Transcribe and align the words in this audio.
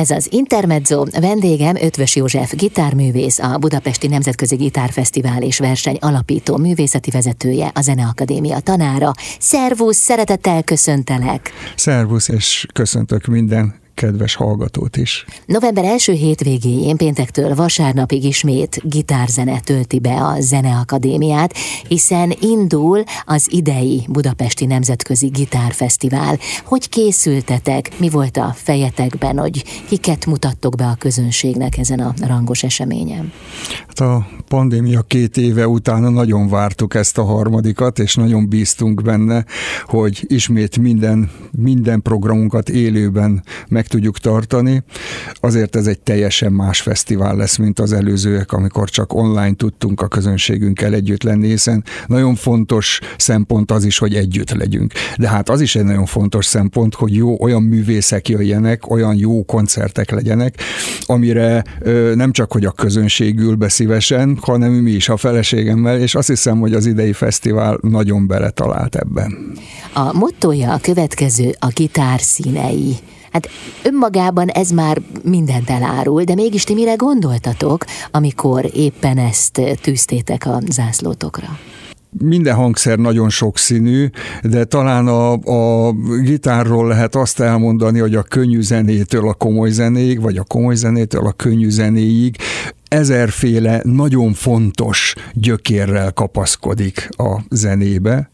Ez 0.00 0.10
az 0.10 0.28
Intermezzo, 0.30 1.04
vendégem 1.20 1.76
Ötvös 1.76 2.16
József, 2.16 2.54
gitárművész, 2.54 3.38
a 3.38 3.58
Budapesti 3.58 4.06
Nemzetközi 4.06 4.56
Gitárfesztivál 4.56 5.42
és 5.42 5.58
Verseny 5.58 5.96
alapító 6.00 6.56
művészeti 6.56 7.10
vezetője, 7.10 7.70
a 7.74 7.80
Zeneakadémia 7.80 8.60
tanára. 8.60 9.12
Szervusz, 9.38 9.96
szeretettel 9.96 10.62
köszöntelek! 10.62 11.50
Szervusz, 11.76 12.28
és 12.28 12.66
köszöntök 12.72 13.26
minden 13.26 13.79
kedves 13.94 14.34
hallgatót 14.34 14.96
is. 14.96 15.24
November 15.46 15.84
első 15.84 16.12
hétvégéjén 16.12 16.96
péntektől 16.96 17.54
vasárnapig 17.54 18.24
ismét 18.24 18.80
gitárzene 18.84 19.60
tölti 19.60 19.98
be 19.98 20.14
a 20.14 20.40
Zeneakadémiát, 20.40 21.54
hiszen 21.88 22.32
indul 22.40 23.02
az 23.24 23.46
idei 23.50 24.04
Budapesti 24.08 24.66
Nemzetközi 24.66 25.26
Gitárfesztivál. 25.26 26.38
Hogy 26.64 26.88
készültetek? 26.88 27.90
Mi 27.98 28.08
volt 28.08 28.36
a 28.36 28.54
fejetekben, 28.56 29.38
hogy 29.38 29.64
kiket 29.88 30.26
mutattok 30.26 30.76
be 30.76 30.84
a 30.84 30.94
közönségnek 30.98 31.78
ezen 31.78 32.00
a 32.00 32.14
rangos 32.26 32.62
eseményen? 32.62 33.32
Hát 33.86 34.00
a 34.00 34.26
pandémia 34.48 35.02
két 35.02 35.36
éve 35.36 35.68
után 35.68 36.12
nagyon 36.12 36.48
vártuk 36.48 36.94
ezt 36.94 37.18
a 37.18 37.24
harmadikat, 37.24 37.98
és 37.98 38.14
nagyon 38.14 38.48
bíztunk 38.48 39.02
benne, 39.02 39.44
hogy 39.84 40.24
ismét 40.26 40.78
minden, 40.78 41.30
minden 41.50 42.02
programunkat 42.02 42.68
élőben 42.68 43.42
meg 43.68 43.79
tudjuk 43.86 44.18
tartani. 44.18 44.82
Azért 45.40 45.76
ez 45.76 45.86
egy 45.86 46.00
teljesen 46.00 46.52
más 46.52 46.80
fesztivál 46.80 47.36
lesz, 47.36 47.56
mint 47.56 47.78
az 47.78 47.92
előzőek, 47.92 48.52
amikor 48.52 48.90
csak 48.90 49.14
online 49.14 49.54
tudtunk 49.54 50.00
a 50.00 50.08
közönségünkkel 50.08 50.94
együtt 50.94 51.22
lenni, 51.22 51.48
hiszen 51.48 51.84
nagyon 52.06 52.34
fontos 52.34 52.98
szempont 53.16 53.70
az 53.70 53.84
is, 53.84 53.98
hogy 53.98 54.14
együtt 54.14 54.50
legyünk. 54.50 54.92
De 55.18 55.28
hát 55.28 55.48
az 55.48 55.60
is 55.60 55.76
egy 55.76 55.84
nagyon 55.84 56.06
fontos 56.06 56.46
szempont, 56.46 56.94
hogy 56.94 57.14
jó 57.14 57.40
olyan 57.40 57.62
művészek 57.62 58.28
jöjjenek, 58.28 58.90
olyan 58.90 59.16
jó 59.16 59.44
koncertek 59.44 60.10
legyenek, 60.10 60.54
amire 61.06 61.64
ö, 61.80 62.12
nem 62.14 62.32
csak, 62.32 62.52
hogy 62.52 62.64
a 62.64 62.70
közönség 62.70 63.38
ül 63.38 63.54
be 63.54 63.68
szívesen, 63.68 64.38
hanem 64.40 64.72
mi 64.72 64.90
is 64.90 65.08
a 65.08 65.16
feleségemmel, 65.16 66.00
és 66.00 66.14
azt 66.14 66.28
hiszem, 66.28 66.60
hogy 66.60 66.74
az 66.74 66.86
idei 66.86 67.12
fesztivál 67.12 67.78
nagyon 67.82 68.26
beletalált 68.26 68.96
ebben. 68.96 69.52
A 69.92 70.12
mottoja 70.12 70.72
a 70.72 70.78
következő, 70.78 71.54
a 71.58 71.66
gitár 71.74 72.20
színei. 72.20 72.96
Hát 73.32 73.48
önmagában 73.82 74.48
ez 74.48 74.70
már 74.70 75.00
mindent 75.22 75.70
elárul, 75.70 76.24
de 76.24 76.34
mégis 76.34 76.64
ti 76.64 76.74
mire 76.74 76.94
gondoltatok, 76.94 77.84
amikor 78.10 78.70
éppen 78.72 79.18
ezt 79.18 79.60
tűztétek 79.80 80.46
a 80.46 80.60
zászlótokra? 80.70 81.58
minden 82.18 82.54
hangszer 82.54 82.98
nagyon 82.98 83.28
sokszínű, 83.28 84.08
de 84.42 84.64
talán 84.64 85.06
a, 85.06 85.32
a 85.32 85.92
gitárról 86.22 86.88
lehet 86.88 87.14
azt 87.14 87.40
elmondani, 87.40 87.98
hogy 87.98 88.14
a 88.14 88.22
könnyű 88.22 88.60
zenétől 88.60 89.28
a 89.28 89.34
komoly 89.34 89.70
zenéig, 89.70 90.20
vagy 90.20 90.36
a 90.36 90.42
komoly 90.42 90.74
zenétől 90.74 91.26
a 91.26 91.32
könnyű 91.32 91.68
zenéig 91.68 92.36
ezerféle 92.88 93.80
nagyon 93.84 94.32
fontos 94.32 95.14
gyökérrel 95.32 96.12
kapaszkodik 96.12 97.08
a 97.16 97.40
zenébe. 97.50 98.30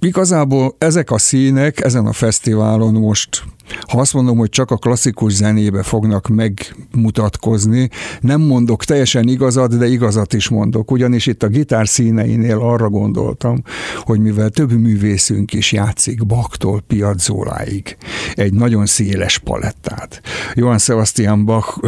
Igazából 0.00 0.74
ezek 0.78 1.10
a 1.10 1.18
színek 1.18 1.80
ezen 1.80 2.06
a 2.06 2.12
fesztiválon 2.12 2.94
most 2.94 3.44
ha 3.80 3.98
azt 4.00 4.14
mondom, 4.14 4.38
hogy 4.38 4.48
csak 4.48 4.70
a 4.70 4.76
klasszikus 4.76 5.32
zenébe 5.32 5.82
fognak 5.82 6.28
megmutatkozni, 6.28 7.90
nem 8.20 8.40
mondok 8.40 8.84
teljesen 8.84 9.28
igazat, 9.28 9.78
de 9.78 9.86
igazat 9.86 10.32
is 10.32 10.48
mondok, 10.48 10.90
ugyanis 10.90 11.26
itt 11.26 11.42
a 11.42 11.48
gitár 11.48 11.88
színeinél 11.88 12.58
arra 12.58 12.88
gondoltam, 12.88 13.62
hogy 13.96 14.20
mivel 14.20 14.50
több 14.50 14.72
művészünk 14.72 15.52
is 15.52 15.72
játszik 15.72 16.26
Bachtól 16.26 16.80
Piazzoláig, 16.86 17.96
egy 18.34 18.52
nagyon 18.52 18.86
széles 18.86 19.38
palettát. 19.38 20.20
Johann 20.54 20.76
Sebastian 20.76 21.44
Bach 21.44 21.80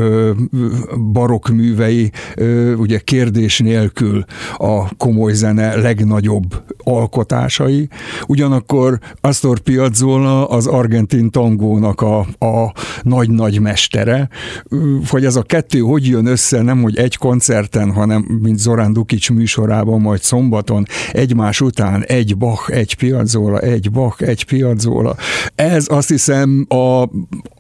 barokk 1.12 1.48
művei, 1.48 2.10
ugye 2.76 2.98
kérdés 2.98 3.58
nélkül 3.58 4.24
a 4.56 4.96
komoly 4.96 5.32
zene 5.32 5.76
legnagyobb 5.76 6.62
alkotásai, 6.84 7.88
ugyanakkor 8.26 8.98
Astor 9.20 9.58
Piazzolla 9.58 10.48
az 10.48 10.66
argentin 10.66 11.30
tangó 11.30 11.70
tangónak 11.70 12.00
a, 12.00 12.18
a 12.46 12.72
nagy-nagy 13.02 13.60
mestere, 13.60 14.28
hogy 15.08 15.24
ez 15.24 15.36
a 15.36 15.42
kettő 15.42 15.78
hogy 15.78 16.06
jön 16.06 16.26
össze, 16.26 16.62
nem 16.62 16.82
hogy 16.82 16.96
egy 16.96 17.16
koncerten, 17.16 17.92
hanem 17.92 18.38
mint 18.42 18.58
Zorán 18.58 18.92
Dukics 18.92 19.30
műsorában, 19.30 20.00
majd 20.00 20.22
szombaton 20.22 20.86
egymás 21.12 21.60
után 21.60 22.04
egy 22.04 22.36
Bach, 22.36 22.70
egy 22.70 22.94
Piazzola, 22.94 23.58
egy 23.58 23.90
Bach, 23.90 24.22
egy 24.22 24.44
Piazzola. 24.44 25.16
Ez 25.54 25.86
azt 25.88 26.08
hiszem 26.08 26.66
a 26.68 27.08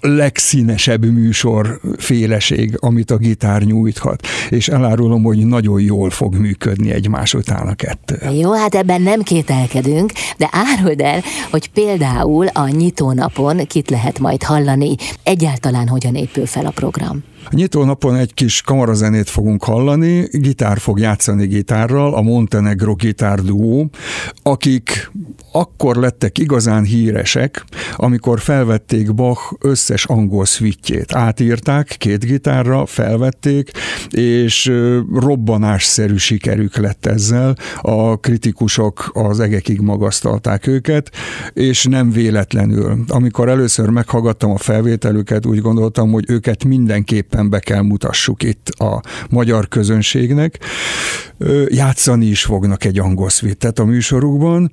legszínesebb 0.00 1.04
műsor 1.04 1.80
féleség, 1.96 2.76
amit 2.80 3.10
a 3.10 3.16
gitár 3.16 3.62
nyújthat, 3.62 4.26
és 4.48 4.68
elárulom, 4.68 5.22
hogy 5.22 5.46
nagyon 5.46 5.80
jól 5.80 6.10
fog 6.10 6.34
működni 6.34 6.90
egymás 6.90 7.34
után 7.34 7.66
a 7.66 7.74
kettő. 7.74 8.18
Jó, 8.38 8.52
hát 8.52 8.74
ebben 8.74 9.02
nem 9.02 9.22
kételkedünk, 9.22 10.12
de 10.36 10.48
áruld 10.50 11.00
el, 11.00 11.22
hogy 11.50 11.68
például 11.68 12.46
a 12.46 12.68
nyitónapon 12.68 13.66
kit 13.66 13.90
lehet 13.90 14.18
majd 14.18 14.42
hallani. 14.42 14.94
Egyáltalán 15.22 15.88
hogyan 15.88 16.14
épül 16.14 16.46
fel 16.46 16.66
a 16.66 16.70
program? 16.70 17.22
A 17.44 17.54
nyitó 17.54 17.84
napon 17.84 18.16
egy 18.16 18.34
kis 18.34 18.62
kamarazenét 18.62 19.30
fogunk 19.30 19.64
hallani, 19.64 20.28
gitár 20.32 20.78
fog 20.78 20.98
játszani 20.98 21.46
gitárral, 21.46 22.14
a 22.14 22.22
Montenegro 22.22 22.94
gitár 22.94 23.40
duó, 23.40 23.90
akik 24.42 25.10
akkor 25.52 25.96
lettek 25.96 26.38
igazán 26.38 26.84
híresek, 26.84 27.64
amikor 27.96 28.40
felvették 28.40 29.14
Bach 29.14 29.52
összes 29.60 30.04
angol 30.04 30.44
szvittjét. 30.44 31.14
Átírták 31.14 31.94
két 31.98 32.24
gitárra, 32.24 32.86
felvették, 32.86 33.70
és 34.10 34.72
robbanásszerű 35.14 36.16
sikerük 36.16 36.76
lett 36.76 37.06
ezzel. 37.06 37.56
A 37.80 38.16
kritikusok 38.16 39.10
az 39.12 39.40
egekig 39.40 39.80
magasztalták 39.80 40.66
őket, 40.66 41.10
és 41.52 41.84
nem 41.84 42.10
véletlenül. 42.10 43.04
Amikor 43.08 43.48
először 43.48 43.88
meghallgattam 43.88 44.50
a 44.50 44.58
felvételüket, 44.58 45.46
úgy 45.46 45.60
gondoltam, 45.60 46.10
hogy 46.10 46.24
őket 46.28 46.64
mindenképp 46.64 47.29
mindenképpen 47.30 47.50
be 47.50 47.58
kell 47.58 47.82
mutassuk 47.82 48.42
itt 48.42 48.68
a 48.68 49.02
magyar 49.30 49.68
közönségnek. 49.68 50.58
Játszani 51.68 52.26
is 52.26 52.42
fognak 52.42 52.84
egy 52.84 52.98
angol 52.98 53.28
szvittet 53.28 53.78
a 53.78 53.84
műsorukban, 53.84 54.70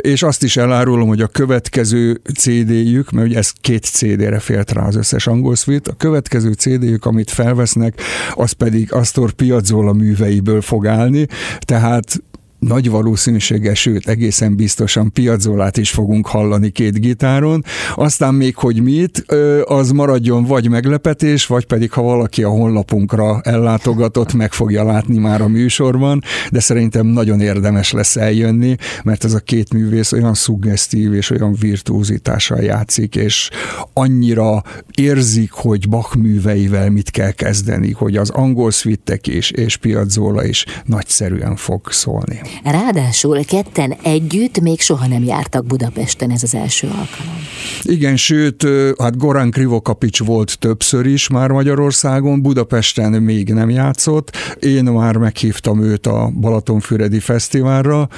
és 0.00 0.22
azt 0.22 0.42
is 0.42 0.56
elárulom, 0.56 1.08
hogy 1.08 1.20
a 1.20 1.26
következő 1.26 2.20
CD-jük, 2.34 3.10
mert 3.10 3.28
ugye 3.28 3.38
ez 3.38 3.52
két 3.60 3.84
CD-re 3.84 4.38
fért 4.38 4.72
rá 4.72 4.86
az 4.86 4.96
összes 4.96 5.26
angol 5.26 5.54
szvit, 5.54 5.88
a 5.88 5.92
következő 5.92 6.52
CD-jük, 6.52 7.04
amit 7.04 7.30
felvesznek, 7.30 8.00
az 8.34 8.52
pedig 8.52 8.92
Astor 8.92 9.32
Piazzolla 9.32 9.92
műveiből 9.92 10.60
fog 10.60 10.86
állni, 10.86 11.26
tehát 11.58 12.22
nagy 12.66 12.90
valószínűséggel, 12.90 13.74
sőt 13.74 14.08
egészen 14.08 14.56
biztosan 14.56 15.12
piazzolát 15.12 15.76
is 15.76 15.90
fogunk 15.90 16.26
hallani 16.26 16.70
két 16.70 17.00
gitáron. 17.00 17.64
Aztán 17.94 18.34
még, 18.34 18.56
hogy 18.56 18.82
mit, 18.82 19.24
az 19.64 19.90
maradjon 19.90 20.44
vagy 20.44 20.68
meglepetés, 20.68 21.46
vagy 21.46 21.66
pedig 21.66 21.92
ha 21.92 22.02
valaki 22.02 22.42
a 22.42 22.48
honlapunkra 22.48 23.40
ellátogatott, 23.40 24.32
meg 24.32 24.52
fogja 24.52 24.84
látni 24.84 25.18
már 25.18 25.40
a 25.40 25.48
műsorban, 25.48 26.22
de 26.50 26.60
szerintem 26.60 27.06
nagyon 27.06 27.40
érdemes 27.40 27.92
lesz 27.92 28.16
eljönni, 28.16 28.76
mert 29.04 29.24
ez 29.24 29.34
a 29.34 29.38
két 29.38 29.72
művész 29.72 30.12
olyan 30.12 30.34
szuggesztív 30.34 31.14
és 31.14 31.30
olyan 31.30 31.56
virtuózitással 31.60 32.60
játszik, 32.60 33.16
és 33.16 33.50
annyira 33.92 34.62
érzik, 34.94 35.50
hogy 35.52 35.88
Bach 35.88 36.16
műveivel 36.16 36.90
mit 36.90 37.10
kell 37.10 37.30
kezdeni, 37.30 37.92
hogy 37.92 38.16
az 38.16 38.30
angol 38.30 38.70
szvittek 38.70 39.26
is, 39.26 39.50
és 39.50 39.76
Piazzolla 39.76 40.44
is 40.44 40.64
nagyszerűen 40.84 41.56
fog 41.56 41.90
szólni. 41.90 42.40
Ráadásul 42.64 43.44
ketten 43.44 43.94
együtt 44.02 44.60
még 44.60 44.80
soha 44.80 45.06
nem 45.06 45.22
jártak 45.22 45.66
Budapesten, 45.66 46.30
ez 46.30 46.42
az 46.42 46.54
első 46.54 46.86
alkalom. 46.86 47.46
Igen, 47.82 48.16
sőt, 48.16 48.66
hát 48.98 49.16
Gorán 49.16 49.50
Krivokapics 49.50 50.22
volt 50.22 50.58
többször 50.58 51.06
is 51.06 51.28
már 51.28 51.50
Magyarországon, 51.50 52.42
Budapesten 52.42 53.12
még 53.12 53.52
nem 53.52 53.70
játszott. 53.70 54.36
Én 54.58 54.84
már 54.84 55.16
meghívtam 55.16 55.82
őt 55.82 56.06
a 56.06 56.30
Balatonfüredi 56.40 57.20
Fesztiválra. 57.20 58.08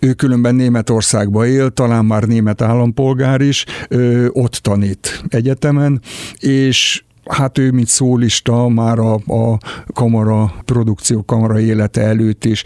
Ő 0.00 0.12
különben 0.12 0.54
Németországba 0.54 1.46
él, 1.46 1.70
talán 1.70 2.04
már 2.04 2.22
német 2.22 2.62
állampolgár 2.62 3.40
is, 3.40 3.64
ott 4.28 4.54
tanít 4.54 5.22
egyetemen, 5.28 6.00
és 6.38 7.02
hát 7.28 7.58
ő, 7.58 7.70
mint 7.70 7.88
szólista, 7.88 8.68
már 8.68 8.98
a, 8.98 9.14
a 9.14 9.58
kamara, 9.92 10.54
produkció 10.64 11.22
kamara 11.24 11.60
élete 11.60 12.00
előtt 12.00 12.44
is 12.44 12.64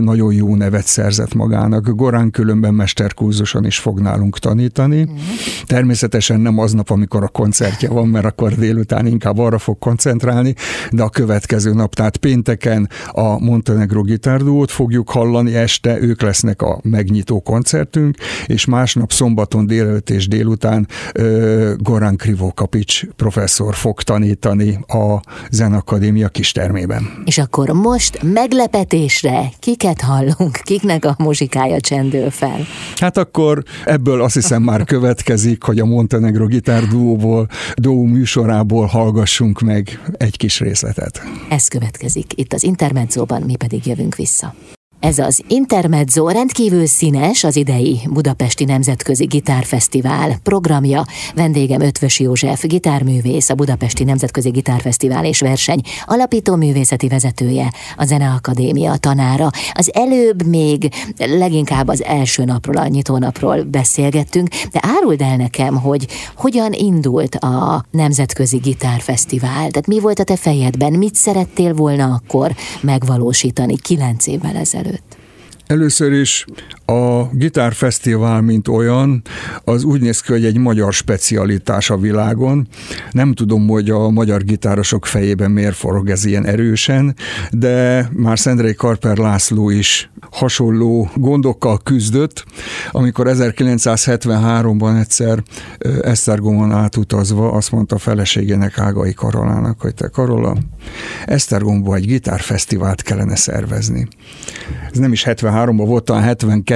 nagyon 0.00 0.32
jó 0.32 0.54
nevet 0.54 0.86
szerzett 0.86 1.34
magának. 1.34 1.88
Gorán 1.94 2.30
különben 2.30 2.74
mesterkurzuson 2.74 3.64
is 3.64 3.78
fog 3.78 4.00
nálunk 4.00 4.38
tanítani. 4.38 5.02
Mm. 5.02 5.14
Természetesen 5.66 6.40
nem 6.40 6.58
aznap, 6.58 6.90
amikor 6.90 7.22
a 7.22 7.28
koncertje 7.28 7.88
van, 7.88 8.08
mert 8.08 8.24
akkor 8.24 8.54
délután 8.54 9.06
inkább 9.06 9.38
arra 9.38 9.58
fog 9.58 9.78
koncentrálni, 9.78 10.54
de 10.90 11.02
a 11.02 11.08
következő 11.08 11.72
nap, 11.72 11.94
tehát 11.94 12.16
pénteken 12.16 12.88
a 13.06 13.38
Montenegro 13.44 14.02
gitárduót 14.02 14.70
fogjuk 14.70 15.10
hallani 15.10 15.54
este, 15.54 16.00
ők 16.00 16.22
lesznek 16.22 16.62
a 16.62 16.80
megnyitó 16.82 17.40
koncertünk, 17.40 18.16
és 18.46 18.64
másnap 18.64 19.12
szombaton 19.12 19.66
délelőtt 19.66 20.10
és 20.10 20.28
délután 20.28 20.88
Gorán 21.76 22.16
Krivokapics 22.16 23.06
professzor 23.16 23.74
fog 23.74 23.97
fog 23.98 24.02
tanítani 24.02 24.78
a 24.86 25.20
Zenakadémia 25.50 26.28
kistermében. 26.28 27.22
És 27.24 27.38
akkor 27.38 27.68
most 27.68 28.22
meglepetésre 28.22 29.50
kiket 29.58 30.00
hallunk, 30.00 30.60
kiknek 30.62 31.04
a 31.04 31.14
muzsikája 31.18 31.80
csendül 31.80 32.30
fel? 32.30 32.66
Hát 32.96 33.16
akkor 33.16 33.62
ebből 33.84 34.22
azt 34.22 34.34
hiszem 34.34 34.62
már 34.62 34.84
következik, 34.94 35.62
hogy 35.62 35.78
a 35.78 35.84
Montenegro 35.84 36.46
gitárduóból, 36.46 37.48
duó 37.74 38.04
műsorából 38.04 38.86
hallgassunk 38.86 39.60
meg 39.60 40.00
egy 40.16 40.36
kis 40.36 40.60
részletet. 40.60 41.22
Ez 41.48 41.68
következik 41.68 42.32
itt 42.34 42.52
az 42.52 42.62
Intermedzóban, 42.62 43.42
mi 43.42 43.56
pedig 43.56 43.86
jövünk 43.86 44.14
vissza. 44.14 44.54
Ez 45.00 45.18
az 45.18 45.42
Intermezzo 45.48 46.28
rendkívül 46.28 46.86
színes 46.86 47.44
az 47.44 47.56
idei 47.56 48.00
Budapesti 48.10 48.64
Nemzetközi 48.64 49.24
Gitárfesztivál 49.24 50.36
programja. 50.42 51.04
Vendégem 51.34 51.80
Ötvös 51.80 52.20
József, 52.20 52.64
gitárművész, 52.66 53.48
a 53.50 53.54
Budapesti 53.54 54.04
Nemzetközi 54.04 54.50
Gitárfesztivál 54.50 55.24
és 55.24 55.40
Verseny 55.40 55.80
alapító 56.06 56.54
művészeti 56.54 57.08
vezetője, 57.08 57.72
a 57.96 58.04
Zeneakadémia 58.04 58.96
tanára. 58.96 59.50
Az 59.72 59.90
előbb 59.94 60.46
még 60.46 60.88
leginkább 61.16 61.88
az 61.88 62.02
első 62.02 62.44
napról, 62.44 62.76
a 62.76 62.86
nyitónapról 62.86 63.62
beszélgettünk, 63.62 64.48
de 64.72 64.80
áruld 64.82 65.20
el 65.20 65.36
nekem, 65.36 65.76
hogy 65.76 66.06
hogyan 66.36 66.72
indult 66.72 67.34
a 67.34 67.84
Nemzetközi 67.90 68.56
Gitárfesztivál, 68.56 69.70
tehát 69.70 69.86
mi 69.86 70.00
volt 70.00 70.18
a 70.18 70.24
te 70.24 70.36
fejedben, 70.36 70.92
mit 70.92 71.14
szerettél 71.14 71.74
volna 71.74 72.04
akkor 72.14 72.54
megvalósítani 72.80 73.76
kilenc 73.76 74.26
évvel 74.26 74.56
ezelőtt? 74.56 74.87
Előtt? 74.88 75.16
Először 75.66 76.12
is 76.12 76.44
a 76.90 77.28
gitárfesztivál, 77.32 78.40
mint 78.40 78.68
olyan, 78.68 79.22
az 79.64 79.84
úgy 79.84 80.00
néz 80.00 80.20
ki, 80.20 80.32
hogy 80.32 80.44
egy 80.44 80.58
magyar 80.58 80.92
specialitás 80.92 81.90
a 81.90 81.96
világon. 81.96 82.68
Nem 83.10 83.32
tudom, 83.32 83.68
hogy 83.68 83.90
a 83.90 84.10
magyar 84.10 84.44
gitárosok 84.44 85.06
fejében 85.06 85.50
miért 85.50 85.76
forog 85.76 86.10
ez 86.10 86.24
ilyen 86.24 86.46
erősen, 86.46 87.16
de 87.50 88.08
már 88.12 88.38
Szendrei 88.38 88.74
Karper 88.74 89.16
László 89.16 89.70
is 89.70 90.10
hasonló 90.30 91.10
gondokkal 91.14 91.78
küzdött, 91.82 92.44
amikor 92.90 93.26
1973-ban 93.28 95.00
egyszer 95.00 95.42
Esztergomon 96.00 96.72
átutazva 96.72 97.52
azt 97.52 97.72
mondta 97.72 97.94
a 97.94 97.98
feleségének 97.98 98.78
Ágai 98.78 99.12
Karolának, 99.12 99.80
hogy 99.80 99.94
te 99.94 100.08
Karola, 100.08 100.56
Esztergomban 101.26 101.96
egy 101.96 102.06
gitárfesztivált 102.06 103.02
kellene 103.02 103.36
szervezni. 103.36 104.08
Ez 104.92 104.98
nem 104.98 105.12
is 105.12 105.24
73-ban 105.26 105.84
volt, 105.86 106.04
talán 106.04 106.24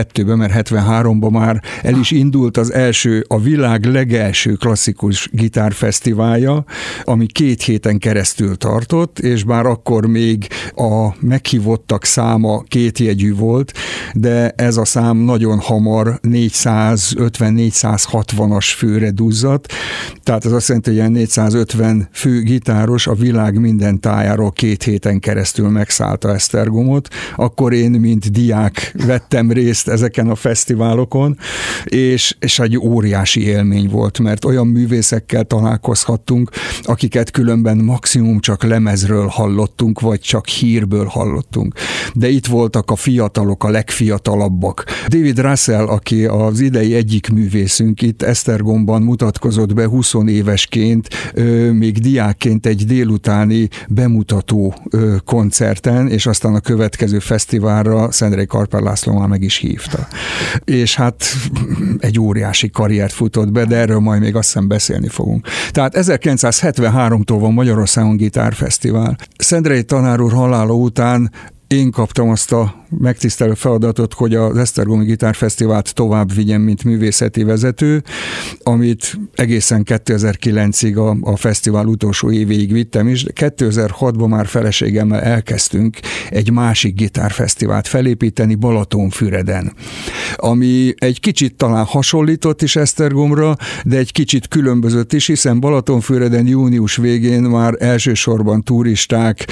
72-ben, 0.02 0.38
mert 0.38 0.70
73-ban 0.70 1.30
már 1.30 1.62
el 1.82 1.98
is 1.98 2.10
indult 2.10 2.56
az 2.56 2.72
első, 2.72 3.24
a 3.28 3.40
világ 3.40 3.84
legelső 3.84 4.52
klasszikus 4.52 5.28
gitárfesztiválja, 5.32 6.64
ami 7.04 7.26
két 7.26 7.62
héten 7.62 7.98
keresztül 7.98 8.56
tartott, 8.56 9.18
és 9.18 9.44
bár 9.44 9.66
akkor 9.66 10.06
még 10.06 10.46
a 10.76 11.08
meghívottak 11.20 12.04
száma 12.04 12.62
kétjegyű 12.62 13.34
volt, 13.34 13.72
de 14.14 14.50
ez 14.50 14.76
a 14.76 14.84
szám 14.84 15.16
nagyon 15.16 15.58
hamar 15.58 16.20
450-460-as 16.22 18.72
főre 18.76 19.10
duzzadt, 19.10 19.72
tehát 20.22 20.44
ez 20.44 20.52
azt 20.52 20.68
jelenti, 20.68 20.90
hogy 20.90 20.98
ilyen 20.98 21.12
450 21.12 22.08
fő 22.12 22.40
gitáros 22.40 23.06
a 23.06 23.14
világ 23.14 23.60
minden 23.60 24.00
tájáról 24.00 24.52
két 24.52 24.82
héten 24.82 25.18
keresztül 25.18 25.68
megszállta 25.68 26.34
Esztergomot, 26.34 27.08
akkor 27.36 27.72
én, 27.72 27.90
mint 27.90 28.30
diák 28.30 28.94
vettem 29.06 29.50
részt 29.50 29.88
ezeken 29.92 30.30
a 30.30 30.34
fesztiválokon, 30.34 31.38
és, 31.84 32.36
és 32.38 32.58
egy 32.58 32.78
óriási 32.78 33.46
élmény 33.46 33.88
volt, 33.88 34.18
mert 34.18 34.44
olyan 34.44 34.66
művészekkel 34.66 35.44
találkozhattunk, 35.44 36.50
akiket 36.82 37.30
különben 37.30 37.76
maximum 37.76 38.40
csak 38.40 38.62
lemezről 38.62 39.26
hallottunk, 39.26 40.00
vagy 40.00 40.20
csak 40.20 40.46
hírből 40.46 41.06
hallottunk. 41.06 41.74
De 42.14 42.28
itt 42.28 42.46
voltak 42.46 42.90
a 42.90 42.96
fiatalok, 42.96 43.64
a 43.64 43.70
legfiatalabbak. 43.70 44.84
David 45.08 45.40
Russell, 45.40 45.86
aki 45.86 46.24
az 46.24 46.60
idei 46.60 46.94
egyik 46.94 47.28
művészünk 47.28 48.02
itt 48.02 48.22
Esztergomban 48.22 49.02
mutatkozott 49.02 49.74
be 49.74 49.86
20 49.86 50.14
évesként, 50.26 51.08
még 51.72 51.98
diákként 51.98 52.66
egy 52.66 52.84
délutáni 52.86 53.68
bemutató 53.88 54.74
koncerten, 55.24 56.08
és 56.08 56.26
aztán 56.26 56.54
a 56.54 56.60
következő 56.60 57.18
fesztiválra 57.18 58.12
Szendrei 58.12 58.46
Karper 58.46 58.80
László 58.80 59.18
már 59.18 59.28
meg 59.28 59.42
is 59.42 59.58
hívta. 59.82 60.08
És 60.64 60.94
hát 60.94 61.24
egy 61.98 62.20
óriási 62.20 62.70
karriert 62.70 63.12
futott 63.12 63.52
be, 63.52 63.64
de 63.64 63.76
erről 63.76 63.98
majd 63.98 64.20
még 64.20 64.36
azt 64.36 64.46
hiszem 64.46 64.68
beszélni 64.68 65.08
fogunk. 65.08 65.46
Tehát 65.70 65.94
1973-tól 65.96 67.36
van 67.40 67.52
Magyarországon 67.52 68.16
Gitárfesztivál. 68.16 69.16
Szendrei 69.36 69.82
tanár 69.82 70.20
úr 70.20 70.32
halála 70.32 70.74
után 70.74 71.30
én 71.66 71.90
kaptam 71.90 72.28
azt 72.28 72.52
a 72.52 72.81
megtisztelő 72.98 73.54
feladatot, 73.54 74.14
hogy 74.14 74.34
az 74.34 74.56
Esztergomi 74.56 75.04
Gitárfesztivált 75.04 75.94
tovább 75.94 76.34
vigyem, 76.34 76.62
mint 76.62 76.84
művészeti 76.84 77.42
vezető, 77.42 78.02
amit 78.62 79.18
egészen 79.34 79.82
2009-ig 79.86 80.96
a, 80.96 81.30
a 81.30 81.36
fesztivál 81.36 81.86
utolsó 81.86 82.30
évéig 82.30 82.72
vittem 82.72 83.08
is. 83.08 83.26
2006-ban 83.34 84.28
már 84.28 84.46
feleségemmel 84.46 85.20
elkezdtünk 85.20 85.98
egy 86.30 86.52
másik 86.52 86.94
gitárfesztivált 86.94 87.86
felépíteni 87.88 88.54
Balatonfüreden, 88.54 89.72
ami 90.36 90.94
egy 90.96 91.20
kicsit 91.20 91.54
talán 91.54 91.84
hasonlított 91.84 92.62
is 92.62 92.76
Esztergomra, 92.76 93.56
de 93.84 93.96
egy 93.96 94.12
kicsit 94.12 94.48
különbözött 94.48 95.12
is, 95.12 95.26
hiszen 95.26 95.60
Balatonfüreden 95.60 96.46
június 96.46 96.96
végén 96.96 97.42
már 97.42 97.74
elsősorban 97.78 98.62
turisták, 98.62 99.46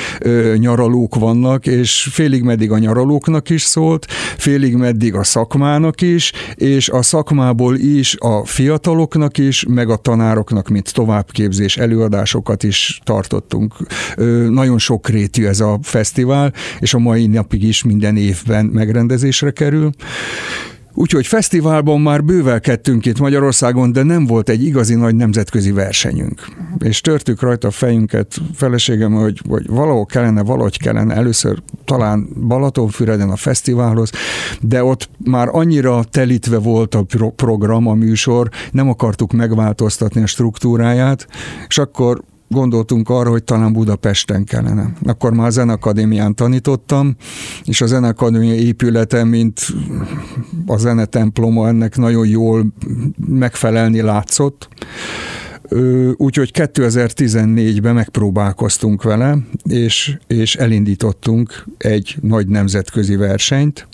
nyaralók 0.57 1.15
vannak, 1.15 1.67
és 1.67 2.09
félig 2.13 2.43
meddig 2.43 2.71
a 2.71 2.79
nyaralóknak 3.31 3.51
is 3.51 3.63
szólt, 3.63 4.07
félig 4.37 4.77
meddig 4.77 5.15
a 5.15 5.25
szakmának 5.25 6.01
is, 6.01 6.33
és 6.55 6.89
a 6.89 7.03
szakmából 7.03 7.77
is 7.77 8.17
a 8.19 8.45
fiataloknak 8.45 9.39
is, 9.39 9.65
meg 9.69 9.91
a 9.91 9.97
tanároknak, 9.97 10.69
mint 10.69 10.93
továbbképzés 10.93 11.77
előadásokat 11.77 12.63
is 12.63 13.01
tartottunk. 13.05 13.75
Nagyon 14.51 14.79
sokrétű 14.79 15.47
ez 15.47 15.61
a 15.61 15.79
fesztivál, 15.83 16.53
és 16.79 16.95
a 16.95 16.99
mai 16.99 17.27
napig 17.27 17.63
is 17.63 17.83
minden 17.83 18.17
évben 18.17 18.65
megrendezésre 18.67 19.51
kerül. 19.51 19.91
Úgyhogy 20.95 21.27
fesztiválban 21.27 22.01
már 22.01 22.25
bővelkedtünk 22.25 23.07
itt 23.07 23.19
Magyarországon, 23.19 23.93
de 23.93 24.03
nem 24.03 24.27
volt 24.27 24.49
egy 24.49 24.65
igazi 24.65 24.95
nagy 24.95 25.15
nemzetközi 25.15 25.73
versenyünk. 25.73 26.47
És 26.79 27.01
törtük 27.01 27.41
rajta 27.41 27.69
a 27.69 27.71
fejünket 27.71 28.37
feleségem, 28.55 29.13
hogy, 29.13 29.41
hogy 29.49 29.67
valahol 29.67 30.07
kellene, 30.07 30.43
valahogy 30.43 30.79
kellene 30.79 31.15
először 31.15 31.63
talán 31.85 32.29
Balatonfüreden 32.47 33.31
a 33.31 33.37
fesztiválhoz, 33.37 34.11
de 34.61 34.85
ott 34.85 35.09
már 35.25 35.49
annyira 35.51 36.05
telítve 36.11 36.59
volt 36.59 36.95
a 36.95 37.05
program, 37.37 37.87
a 37.87 37.95
műsor, 37.95 38.49
nem 38.71 38.89
akartuk 38.89 39.33
megváltoztatni 39.33 40.23
a 40.23 40.27
struktúráját, 40.27 41.27
és 41.69 41.79
akkor 41.79 42.23
gondoltunk 42.51 43.09
arra, 43.09 43.31
hogy 43.31 43.45
talán 43.45 43.73
Budapesten 43.73 44.45
kellene. 44.45 44.93
Akkor 45.03 45.33
már 45.33 45.47
a 45.47 45.51
Zenakadémián 45.51 46.35
tanítottam, 46.35 47.17
és 47.65 47.81
a 47.81 47.87
Zenakadémia 47.87 48.55
épülete, 48.55 49.25
mint 49.25 49.61
a 50.67 50.77
zenetemploma 50.77 51.69
ennek 51.69 51.97
nagyon 51.97 52.27
jól 52.27 52.67
megfelelni 53.27 54.01
látszott. 54.01 54.69
Úgyhogy 56.17 56.51
2014-ben 56.55 57.95
megpróbálkoztunk 57.95 59.03
vele, 59.03 59.39
és, 59.69 60.17
és 60.27 60.57
elindítottunk 60.57 61.65
egy 61.79 62.17
nagy 62.21 62.47
nemzetközi 62.47 63.17
versenyt, 63.17 63.89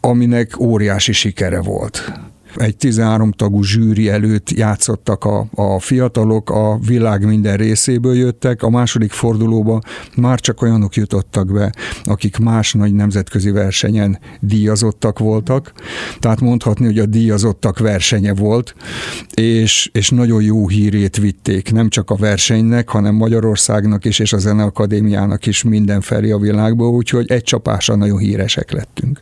aminek 0.00 0.60
óriási 0.60 1.12
sikere 1.12 1.60
volt 1.60 2.12
egy 2.54 2.76
13 2.76 3.32
tagú 3.32 3.62
zsűri 3.62 4.08
előtt 4.08 4.50
játszottak 4.50 5.24
a, 5.24 5.46
a 5.54 5.80
fiatalok, 5.80 6.50
a 6.50 6.78
világ 6.86 7.26
minden 7.26 7.56
részéből 7.56 8.14
jöttek, 8.14 8.62
a 8.62 8.70
második 8.70 9.12
fordulóba 9.12 9.80
már 10.16 10.40
csak 10.40 10.62
olyanok 10.62 10.94
jutottak 10.94 11.52
be, 11.52 11.72
akik 12.04 12.38
más 12.38 12.72
nagy 12.72 12.94
nemzetközi 12.94 13.50
versenyen 13.50 14.18
díjazottak 14.40 15.18
voltak, 15.18 15.72
tehát 16.18 16.40
mondhatni, 16.40 16.84
hogy 16.84 16.98
a 16.98 17.06
díjazottak 17.06 17.78
versenye 17.78 18.34
volt, 18.34 18.74
és, 19.34 19.90
és 19.92 20.10
nagyon 20.10 20.42
jó 20.42 20.68
hírét 20.68 21.16
vitték, 21.16 21.72
nem 21.72 21.88
csak 21.88 22.10
a 22.10 22.16
versenynek, 22.16 22.88
hanem 22.88 23.14
Magyarországnak 23.14 24.04
is, 24.04 24.18
és 24.18 24.32
a 24.32 24.38
Zeneakadémiának 24.38 25.46
is 25.46 25.62
mindenfelé 25.62 26.30
a 26.30 26.38
világból, 26.38 26.88
úgyhogy 26.88 27.30
egy 27.30 27.42
csapásra 27.42 27.94
nagyon 27.96 28.18
híresek 28.18 28.70
lettünk. 28.70 29.20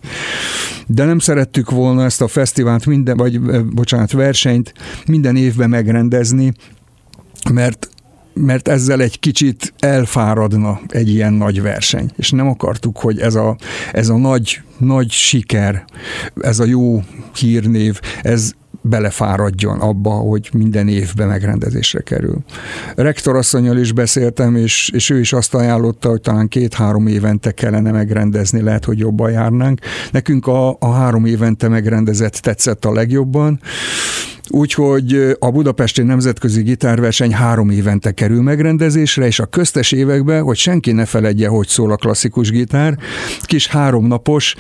De 0.87 1.05
nem 1.05 1.19
szerettük 1.19 1.71
volna 1.71 2.05
ezt 2.05 2.23
a 2.23 2.29
fesztivált 2.29 2.87
minden 2.87 3.17
vagy 3.19 3.65
bocsánat, 3.65 4.13
versenyt 4.13 4.75
minden 5.07 5.37
évben 5.37 5.69
megrendezni, 5.69 6.53
mert 7.53 7.89
mert 8.41 8.69
ezzel 8.69 9.01
egy 9.01 9.21
kicsit 9.21 9.75
elfáradna 9.79 10.81
egy 10.89 11.09
ilyen 11.09 11.33
nagy 11.33 11.63
verseny. 11.63 12.11
És 12.17 12.31
nem 12.31 12.49
akartuk, 12.49 12.99
hogy 12.99 13.21
ez 13.21 13.35
a, 13.35 13.57
ez 13.93 14.09
a 14.09 14.17
nagy, 14.17 14.61
nagy 14.79 15.11
siker, 15.11 15.85
ez 16.41 16.59
a 16.59 16.65
jó 16.65 17.03
hírnév, 17.35 18.01
ez 18.23 18.53
belefáradjon 18.89 19.81
abba, 19.81 20.11
hogy 20.11 20.51
minden 20.53 20.89
évben 20.89 21.29
megrendezésre 21.29 22.01
kerül. 22.01 22.39
Rektorasszonyjal 22.95 23.77
is 23.77 23.93
beszéltem, 23.93 24.57
és, 24.57 24.91
és 24.95 25.11
ő 25.11 25.19
is 25.19 25.33
azt 25.33 25.55
ajánlotta, 25.55 26.09
hogy 26.09 26.21
talán 26.21 26.49
két-három 26.49 27.07
évente 27.07 27.51
kellene 27.51 27.91
megrendezni, 27.91 28.63
lehet, 28.63 28.85
hogy 28.85 28.99
jobban 28.99 29.31
járnánk. 29.31 29.81
Nekünk 30.11 30.47
a, 30.47 30.77
a 30.79 30.93
három 30.93 31.25
évente 31.25 31.69
megrendezett 31.69 32.35
tetszett 32.35 32.85
a 32.85 32.93
legjobban, 32.93 33.61
Úgyhogy 34.51 35.37
a 35.39 35.51
Budapesti 35.51 36.03
Nemzetközi 36.03 36.63
Gitárverseny 36.63 37.33
három 37.33 37.71
évente 37.71 38.11
kerül 38.11 38.43
megrendezésre, 38.43 39.27
és 39.27 39.41
a 39.41 39.47
köztes 39.47 39.93
években, 39.93 40.43
hogy 40.43 40.57
senki 40.57 40.93
ne 40.93 41.05
feledje, 41.05 41.49
hogy 41.49 41.67
szól 41.67 41.93
a 41.93 41.97
klasszikus 41.97 42.51
gitár, 42.51 42.99
kis 43.43 43.67
háromnapos 43.67 44.55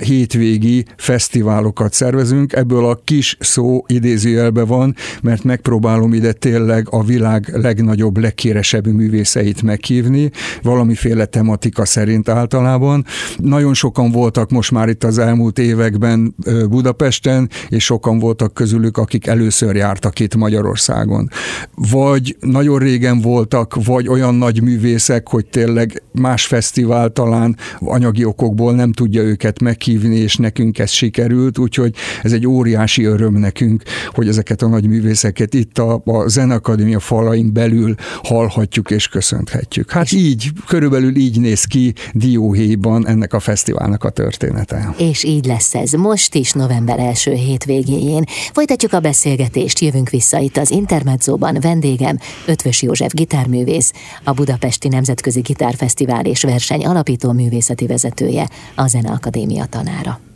hétvégi 0.00 0.84
fesztiválokat 0.96 1.92
szervezünk, 1.92 2.52
ebből 2.52 2.84
a 2.84 3.00
kis 3.04 3.36
szó 3.40 3.84
idézőjelbe 3.86 4.64
van, 4.64 4.94
mert 5.22 5.44
megpróbálom 5.44 6.14
ide 6.14 6.32
tényleg 6.32 6.86
a 6.90 7.04
világ 7.04 7.50
legnagyobb, 7.52 8.16
legkéresebb 8.16 8.86
művészeit 8.86 9.62
meghívni, 9.62 10.30
valamiféle 10.62 11.24
tematika 11.24 11.84
szerint 11.84 12.28
általában. 12.28 13.04
Nagyon 13.36 13.74
sokan 13.74 14.10
voltak 14.10 14.50
most 14.50 14.70
már 14.70 14.88
itt 14.88 15.04
az 15.04 15.18
elmúlt 15.18 15.58
években 15.58 16.34
Budapesten, 16.68 17.48
és 17.68 17.84
sokan 17.84 18.18
voltak 18.18 18.54
közülük, 18.54 18.96
akik 18.96 19.26
először 19.34 19.76
jártak 19.76 20.20
itt 20.20 20.34
Magyarországon. 20.34 21.30
Vagy 21.74 22.36
nagyon 22.40 22.78
régen 22.78 23.20
voltak, 23.20 23.84
vagy 23.84 24.08
olyan 24.08 24.34
nagy 24.34 24.62
művészek, 24.62 25.28
hogy 25.28 25.46
tényleg 25.46 26.02
más 26.12 26.46
fesztivál 26.46 27.10
talán 27.10 27.56
anyagi 27.78 28.24
okokból 28.24 28.74
nem 28.74 28.92
tudja 28.92 29.22
őket 29.22 29.60
meghívni, 29.60 30.16
és 30.16 30.36
nekünk 30.36 30.78
ez 30.78 30.90
sikerült, 30.90 31.58
úgyhogy 31.58 31.94
ez 32.22 32.32
egy 32.32 32.46
óriási 32.46 33.04
öröm 33.04 33.34
nekünk, 33.34 33.82
hogy 34.08 34.28
ezeket 34.28 34.62
a 34.62 34.68
nagy 34.68 34.86
művészeket 34.86 35.54
itt 35.54 35.78
a, 35.78 36.02
a 36.04 36.28
Zenakadémia 36.28 37.00
falain 37.00 37.52
belül 37.52 37.94
hallhatjuk 38.22 38.90
és 38.90 39.08
köszönhetjük. 39.08 39.90
Hát 39.90 40.04
és 40.04 40.12
így, 40.12 40.50
körülbelül 40.66 41.16
így 41.16 41.40
néz 41.40 41.64
ki 41.64 41.92
Dióhéjban 42.12 43.06
ennek 43.06 43.32
a 43.32 43.40
fesztiválnak 43.40 44.04
a 44.04 44.10
története. 44.10 44.94
És 44.98 45.24
így 45.24 45.44
lesz 45.44 45.74
ez 45.74 45.92
most 45.92 46.34
is 46.34 46.52
november 46.52 46.98
első 46.98 47.32
hétvégéjén. 47.32 48.24
Folytatjuk 48.52 48.92
a 48.92 49.00
beszélgetést 49.00 49.23
beszélgetést 49.24 49.78
jövünk 49.78 50.10
vissza 50.10 50.38
itt 50.38 50.56
az 50.56 50.70
Intermedzóban. 50.70 51.56
Vendégem 51.60 52.18
Ötvös 52.46 52.82
József 52.82 53.12
gitárművész, 53.12 53.92
a 54.24 54.32
Budapesti 54.32 54.88
Nemzetközi 54.88 55.40
Gitárfesztivál 55.40 56.24
és 56.24 56.42
Verseny 56.42 56.86
alapító 56.86 57.32
művészeti 57.32 57.86
vezetője, 57.86 58.48
a 58.74 58.86
Zeneakadémia 58.86 59.64
tanára. 59.64 60.33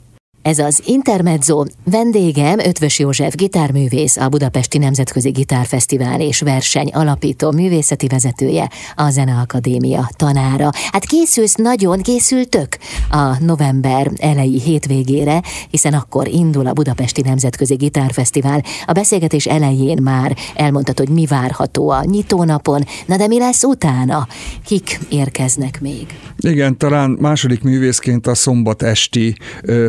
Ez 0.48 0.58
az 0.58 0.82
Intermezzo. 0.86 1.64
Vendégem 1.84 2.58
Ötvös 2.58 2.98
József 2.98 3.34
gitárművész, 3.34 4.16
a 4.16 4.28
Budapesti 4.28 4.78
Nemzetközi 4.78 5.30
Gitárfesztivál 5.30 6.20
és 6.20 6.40
Verseny 6.40 6.88
alapító 6.88 7.52
művészeti 7.52 8.06
vezetője, 8.06 8.70
a 8.94 9.10
Zeneakadémia 9.10 10.10
tanára. 10.16 10.70
Hát 10.92 11.04
készülsz 11.04 11.54
nagyon, 11.54 12.00
készültök 12.02 12.68
a 13.10 13.44
november 13.44 14.10
elejé 14.16 14.58
hétvégére, 14.58 15.42
hiszen 15.70 15.92
akkor 15.92 16.28
indul 16.28 16.66
a 16.66 16.72
Budapesti 16.72 17.22
Nemzetközi 17.22 17.74
Gitárfesztivál. 17.74 18.62
A 18.86 18.92
beszélgetés 18.92 19.46
elején 19.46 20.02
már 20.02 20.36
elmondtad, 20.54 20.98
hogy 20.98 21.08
mi 21.08 21.26
várható 21.26 21.90
a 21.90 22.04
nyitónapon, 22.04 22.84
na 23.06 23.16
de 23.16 23.26
mi 23.26 23.38
lesz 23.38 23.64
utána? 23.64 24.26
Kik 24.66 25.00
érkeznek 25.08 25.80
még? 25.80 26.06
Igen, 26.38 26.78
talán 26.78 27.10
második 27.20 27.62
művészként 27.62 28.26
a 28.26 28.34
szombat 28.34 28.82
esti 28.82 29.36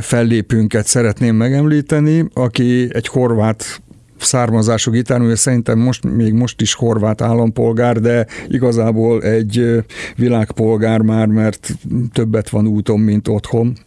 fellép 0.01 0.47
fellépőnket 0.49 0.87
szeretném 0.87 1.35
megemlíteni, 1.35 2.25
aki 2.33 2.87
egy 2.91 3.07
horvát 3.07 3.81
származású 4.19 4.91
gitárművész, 4.91 5.39
szerintem 5.39 5.79
most, 5.79 6.03
még 6.03 6.33
most 6.33 6.61
is 6.61 6.73
horvát 6.73 7.21
állampolgár, 7.21 7.99
de 7.99 8.25
igazából 8.47 9.23
egy 9.23 9.83
világpolgár 10.15 11.01
már, 11.01 11.27
mert 11.27 11.69
többet 12.13 12.49
van 12.49 12.67
úton, 12.67 12.99
mint 12.99 13.27
otthon. 13.27 13.77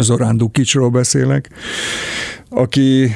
Zorán 0.00 0.36
Dukicsról 0.36 0.90
beszélek, 0.90 1.50
aki 2.48 3.10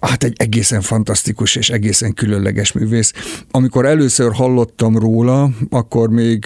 Hát 0.00 0.24
egy 0.24 0.34
egészen 0.36 0.80
fantasztikus 0.80 1.56
és 1.56 1.70
egészen 1.70 2.14
különleges 2.14 2.72
művész. 2.72 3.12
Amikor 3.50 3.86
először 3.86 4.32
hallottam 4.32 4.98
róla, 4.98 5.50
akkor 5.70 6.10
még 6.10 6.44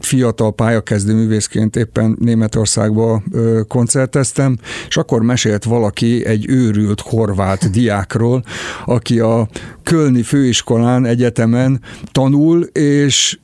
fiatal 0.00 0.52
pályakezdő 0.52 1.14
művészként 1.14 1.76
éppen 1.76 2.16
Németországba 2.20 3.22
koncerteztem, 3.68 4.58
és 4.88 4.96
akkor 4.96 5.22
mesélt 5.22 5.64
valaki 5.64 6.26
egy 6.26 6.48
őrült 6.48 7.00
horvát 7.00 7.70
diákról, 7.76 8.44
aki 8.84 9.20
a 9.20 9.48
Kölni 9.82 10.22
főiskolán, 10.22 11.04
egyetemen 11.04 11.80
tanul, 12.12 12.62
és 12.62 13.38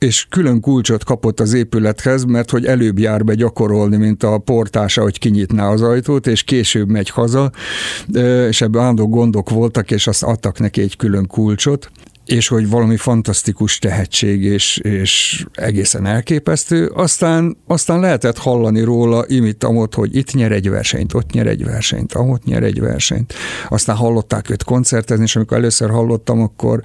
és 0.00 0.26
külön 0.28 0.60
kulcsot 0.60 1.04
kapott 1.04 1.40
az 1.40 1.52
épülethez, 1.52 2.24
mert 2.24 2.50
hogy 2.50 2.66
előbb 2.66 2.98
jár 2.98 3.24
be 3.24 3.34
gyakorolni, 3.34 3.96
mint 3.96 4.22
a 4.22 4.38
portása, 4.38 5.02
hogy 5.02 5.18
kinyitná 5.18 5.68
az 5.68 5.82
ajtót, 5.82 6.26
és 6.26 6.42
később 6.42 6.88
megy 6.88 7.10
haza, 7.10 7.50
és 8.48 8.60
ebben 8.60 8.80
állandó 8.80 9.08
gondok 9.08 9.50
voltak, 9.50 9.90
és 9.90 10.06
azt 10.06 10.22
adtak 10.22 10.58
neki 10.58 10.80
egy 10.80 10.96
külön 10.96 11.26
kulcsot 11.26 11.90
és 12.30 12.48
hogy 12.48 12.68
valami 12.68 12.96
fantasztikus 12.96 13.78
tehetség, 13.78 14.42
és, 14.42 14.76
és 14.76 15.44
egészen 15.52 16.06
elképesztő. 16.06 16.86
Aztán, 16.86 17.56
aztán 17.66 18.00
lehetett 18.00 18.38
hallani 18.38 18.80
róla 18.80 19.24
imit 19.26 19.64
amott, 19.64 19.94
hogy 19.94 20.16
itt 20.16 20.34
nyer 20.34 20.52
egy 20.52 20.70
versenyt, 20.70 21.14
ott 21.14 21.30
nyer 21.30 21.46
egy 21.46 21.64
versenyt, 21.64 22.12
ahott 22.12 22.44
nyer 22.44 22.62
egy 22.62 22.80
versenyt. 22.80 23.34
Aztán 23.68 23.96
hallották 23.96 24.50
őt 24.50 24.64
koncertezni, 24.64 25.24
és 25.24 25.36
amikor 25.36 25.56
először 25.56 25.90
hallottam, 25.90 26.40
akkor 26.40 26.80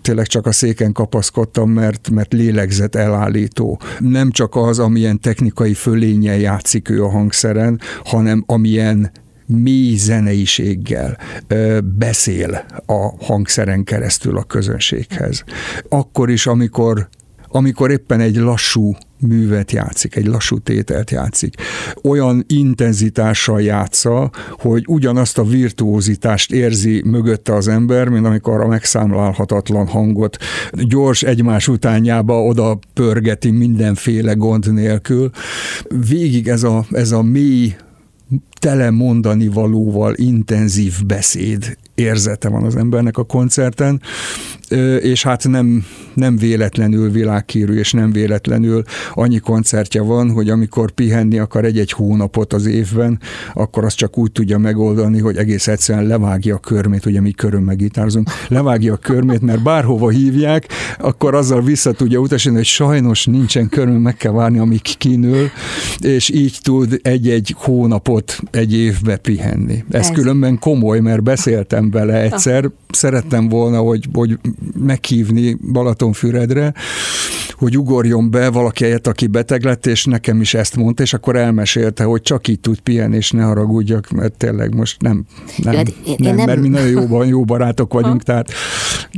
tényleg 0.00 0.26
csak 0.26 0.46
a 0.46 0.52
széken 0.52 0.92
kapaszkodtam, 0.92 1.70
mert, 1.70 2.10
mert 2.10 2.32
lélegzet 2.32 2.94
elállító. 2.94 3.80
Nem 3.98 4.30
csak 4.30 4.56
az, 4.56 4.78
amilyen 4.78 5.20
technikai 5.20 5.74
fölénye 5.74 6.38
játszik 6.38 6.88
ő 6.88 7.04
a 7.04 7.10
hangszeren, 7.10 7.80
hanem 8.04 8.44
amilyen 8.46 9.10
mély 9.48 9.96
zeneiséggel 9.96 11.18
beszél 11.98 12.64
a 12.86 13.24
hangszeren 13.24 13.84
keresztül 13.84 14.36
a 14.36 14.42
közönséghez. 14.42 15.44
Akkor 15.88 16.30
is, 16.30 16.46
amikor 16.46 17.08
amikor 17.50 17.90
éppen 17.90 18.20
egy 18.20 18.36
lassú 18.36 18.96
művet 19.20 19.72
játszik, 19.72 20.16
egy 20.16 20.26
lassú 20.26 20.58
tételt 20.58 21.10
játszik. 21.10 21.54
Olyan 22.02 22.44
intenzitással 22.46 23.62
játsza, 23.62 24.30
hogy 24.50 24.84
ugyanazt 24.86 25.38
a 25.38 25.44
virtuózitást 25.44 26.52
érzi 26.52 27.02
mögötte 27.04 27.54
az 27.54 27.68
ember, 27.68 28.08
mint 28.08 28.26
amikor 28.26 28.60
a 28.60 28.66
megszámlálhatatlan 28.66 29.86
hangot 29.86 30.36
gyors 30.72 31.22
egymás 31.22 31.68
utánjába 31.68 32.44
oda 32.44 32.78
pörgeti 32.94 33.50
mindenféle 33.50 34.32
gond 34.32 34.72
nélkül. 34.72 35.30
Végig 36.08 36.48
ez 36.48 36.62
a, 36.62 36.84
ez 36.90 37.12
a 37.12 37.22
mély 37.22 37.76
tele 38.58 38.90
mondani 38.90 39.48
valóval 39.48 40.14
intenzív 40.16 40.94
beszéd 41.06 41.76
érzete 41.94 42.48
van 42.48 42.64
az 42.64 42.76
embernek 42.76 43.18
a 43.18 43.24
koncerten, 43.24 44.00
és 45.00 45.22
hát 45.22 45.48
nem, 45.48 45.84
nem 46.14 46.36
véletlenül 46.36 47.10
világhírű, 47.10 47.78
és 47.78 47.92
nem 47.92 48.12
véletlenül 48.12 48.82
annyi 49.14 49.38
koncertje 49.38 50.00
van, 50.00 50.30
hogy 50.30 50.50
amikor 50.50 50.90
pihenni 50.90 51.38
akar 51.38 51.64
egy-egy 51.64 51.92
hónapot 51.92 52.52
az 52.52 52.66
évben, 52.66 53.20
akkor 53.54 53.84
azt 53.84 53.96
csak 53.96 54.18
úgy 54.18 54.32
tudja 54.32 54.58
megoldani, 54.58 55.18
hogy 55.18 55.36
egész 55.36 55.68
egyszerűen 55.68 56.06
levágja 56.06 56.54
a 56.54 56.58
körmét, 56.58 57.06
ugye 57.06 57.20
mi 57.20 57.30
körömmel 57.30 57.76
gitározunk, 57.76 58.30
levágja 58.48 58.92
a 58.92 58.96
körmét, 58.96 59.40
mert 59.40 59.62
bárhova 59.62 60.08
hívják, 60.08 60.68
akkor 60.98 61.34
azzal 61.34 61.62
vissza 61.62 61.92
tudja 61.92 62.18
utasítani, 62.18 62.56
hogy 62.56 62.66
sajnos 62.66 63.26
nincsen 63.26 63.68
köröm, 63.68 64.00
meg 64.00 64.16
kell 64.16 64.32
várni, 64.32 64.58
amíg 64.58 64.82
kinől, 64.82 65.50
és 65.98 66.30
így 66.30 66.58
tud 66.62 67.00
egy-egy 67.02 67.54
hónapot 67.58 68.38
egy 68.50 68.74
évbe 68.74 69.16
pihenni. 69.16 69.84
Ez, 69.90 70.00
Ez 70.00 70.10
különben 70.10 70.58
komoly, 70.58 71.00
mert 71.00 71.22
beszéltem 71.22 71.90
vele 71.90 72.20
egyszer, 72.20 72.70
szerettem 72.92 73.48
volna, 73.48 73.78
hogy, 73.78 74.08
hogy 74.12 74.38
meghívni 74.78 75.56
Balatonfüredre, 75.72 76.74
hogy 77.58 77.78
ugorjon 77.78 78.30
be 78.30 78.50
valaki 78.50 78.84
helyett, 78.84 79.06
aki 79.06 79.26
beteg 79.26 79.64
lett, 79.64 79.86
és 79.86 80.04
nekem 80.04 80.40
is 80.40 80.54
ezt 80.54 80.76
mondta, 80.76 81.02
és 81.02 81.12
akkor 81.12 81.36
elmesélte, 81.36 82.04
hogy 82.04 82.22
csak 82.22 82.48
így 82.48 82.60
tud 82.60 82.80
pihenni, 82.80 83.16
és 83.16 83.30
ne 83.30 83.42
haragudjak, 83.42 84.10
mert 84.10 84.36
tényleg 84.36 84.74
most 84.74 85.00
nem, 85.00 85.24
nem, 85.56 85.74
hát 85.74 85.88
én, 85.88 86.16
nem, 86.18 86.34
nem, 86.34 86.46
mert 86.46 86.60
mi 86.60 86.68
nagyon 86.68 86.88
jóban, 86.88 87.26
jó 87.26 87.44
barátok 87.44 87.92
vagyunk, 87.92 88.22
tehát 88.22 88.50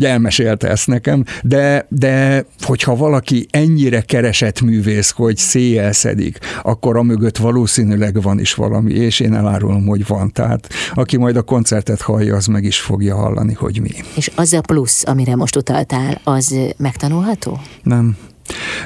elmesélte 0.00 0.68
ezt 0.68 0.86
nekem, 0.86 1.24
de, 1.42 1.86
de 1.88 2.44
hogyha 2.60 2.96
valaki 2.96 3.46
ennyire 3.50 4.00
keresett 4.00 4.60
művész, 4.60 5.10
hogy 5.10 5.36
széjjel 5.36 5.92
szedik, 5.92 6.38
akkor 6.62 6.96
a 6.96 7.02
mögött 7.02 7.36
valószínűleg 7.36 8.22
van 8.22 8.40
is 8.40 8.54
valami, 8.54 8.92
és 8.92 9.20
én 9.20 9.34
elárulom, 9.34 9.86
hogy 9.86 10.06
van. 10.06 10.32
Tehát 10.32 10.68
aki 10.94 11.16
majd 11.16 11.36
a 11.36 11.42
koncertet 11.42 12.00
hallja, 12.00 12.36
az 12.36 12.46
meg 12.46 12.64
is 12.64 12.80
fogja 12.80 13.16
hallani, 13.16 13.52
hogy 13.52 13.80
mi. 13.80 13.90
És 14.16 14.30
az 14.34 14.52
a 14.52 14.60
plusz, 14.60 15.06
amire 15.06 15.36
most 15.36 15.56
utaltál, 15.56 16.20
az 16.24 16.56
megtanulható? 16.76 17.60
Nem. 17.82 18.16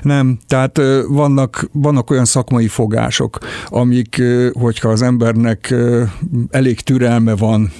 Nem, 0.02 0.38
tehát 0.46 0.80
vannak, 1.08 1.68
vannak 1.72 2.10
olyan 2.10 2.24
szakmai 2.24 2.68
fogások, 2.68 3.38
amik, 3.66 4.22
hogyha 4.52 4.88
az 4.88 5.02
embernek 5.02 5.74
elég 6.50 6.80
türelme 6.80 7.36
van 7.36 7.72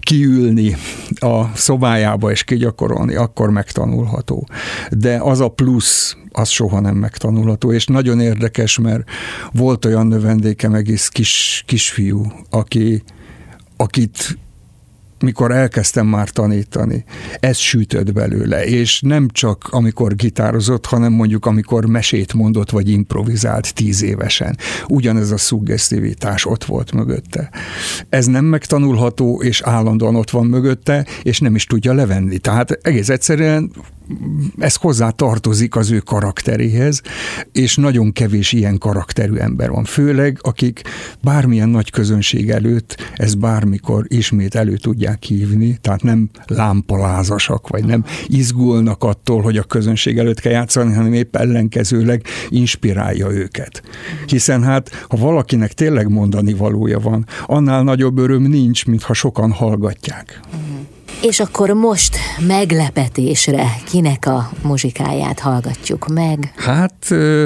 kiülni 0.00 0.76
a 1.14 1.44
szobájába 1.54 2.30
és 2.30 2.44
kigyakorolni, 2.44 3.14
akkor 3.14 3.50
megtanulható. 3.50 4.48
De 4.90 5.18
az 5.22 5.40
a 5.40 5.48
plusz, 5.48 6.16
az 6.32 6.48
soha 6.48 6.80
nem 6.80 6.96
megtanulható, 6.96 7.72
és 7.72 7.86
nagyon 7.86 8.20
érdekes, 8.20 8.78
mert 8.78 9.02
volt 9.52 9.84
olyan 9.84 10.06
növendékem 10.06 10.74
egész 10.74 11.08
kis, 11.08 11.64
kisfiú, 11.66 12.32
aki, 12.50 13.02
akit 13.76 14.38
mikor 15.22 15.52
elkezdtem 15.52 16.06
már 16.06 16.28
tanítani, 16.28 17.04
ez 17.40 17.56
sütött 17.56 18.12
belőle, 18.12 18.64
és 18.64 19.00
nem 19.00 19.28
csak 19.28 19.68
amikor 19.70 20.14
gitározott, 20.14 20.86
hanem 20.86 21.12
mondjuk 21.12 21.46
amikor 21.46 21.86
mesét 21.86 22.34
mondott, 22.34 22.70
vagy 22.70 22.88
improvizált 22.88 23.74
tíz 23.74 24.02
évesen. 24.02 24.56
Ugyanez 24.88 25.30
a 25.30 25.36
szuggesztivitás 25.36 26.46
ott 26.46 26.64
volt 26.64 26.92
mögötte. 26.92 27.50
Ez 28.08 28.26
nem 28.26 28.44
megtanulható, 28.44 29.42
és 29.42 29.60
állandóan 29.60 30.16
ott 30.16 30.30
van 30.30 30.46
mögötte, 30.46 31.06
és 31.22 31.40
nem 31.40 31.54
is 31.54 31.64
tudja 31.66 31.92
levenni. 31.92 32.38
Tehát 32.38 32.78
egész 32.82 33.08
egyszerűen 33.08 33.70
ez 34.58 34.74
hozzá 34.74 35.10
tartozik 35.10 35.76
az 35.76 35.90
ő 35.90 35.98
karakteréhez, 35.98 37.02
és 37.52 37.76
nagyon 37.76 38.12
kevés 38.12 38.52
ilyen 38.52 38.78
karakterű 38.78 39.34
ember 39.34 39.70
van. 39.70 39.84
Főleg, 39.84 40.38
akik 40.40 40.82
bármilyen 41.22 41.68
nagy 41.68 41.90
közönség 41.90 42.50
előtt 42.50 42.96
ez 43.14 43.34
bármikor 43.34 44.04
ismét 44.08 44.54
elő 44.54 44.76
tudják 44.76 45.22
hívni, 45.22 45.78
tehát 45.80 46.02
nem 46.02 46.30
lámpalázasak, 46.46 47.68
vagy 47.68 47.84
nem 47.84 48.04
izgulnak 48.26 49.04
attól, 49.04 49.42
hogy 49.42 49.56
a 49.56 49.62
közönség 49.62 50.18
előtt 50.18 50.40
kell 50.40 50.52
játszani, 50.52 50.92
hanem 50.92 51.12
épp 51.12 51.36
ellenkezőleg 51.36 52.22
inspirálja 52.48 53.30
őket. 53.30 53.82
Hiszen 54.26 54.62
hát, 54.62 55.06
ha 55.08 55.16
valakinek 55.16 55.72
tényleg 55.72 56.08
mondani 56.08 56.52
valója 56.54 56.98
van, 56.98 57.26
annál 57.46 57.82
nagyobb 57.82 58.18
öröm 58.18 58.42
nincs, 58.42 58.86
mint 58.86 59.02
ha 59.02 59.14
sokan 59.14 59.52
hallgatják. 59.52 60.40
És 61.22 61.40
akkor 61.40 61.70
most 61.70 62.16
meglepetésre 62.46 63.66
kinek 63.90 64.26
a 64.26 64.50
muzsikáját 64.62 65.40
hallgatjuk 65.40 66.06
meg? 66.08 66.52
Hát 66.56 66.94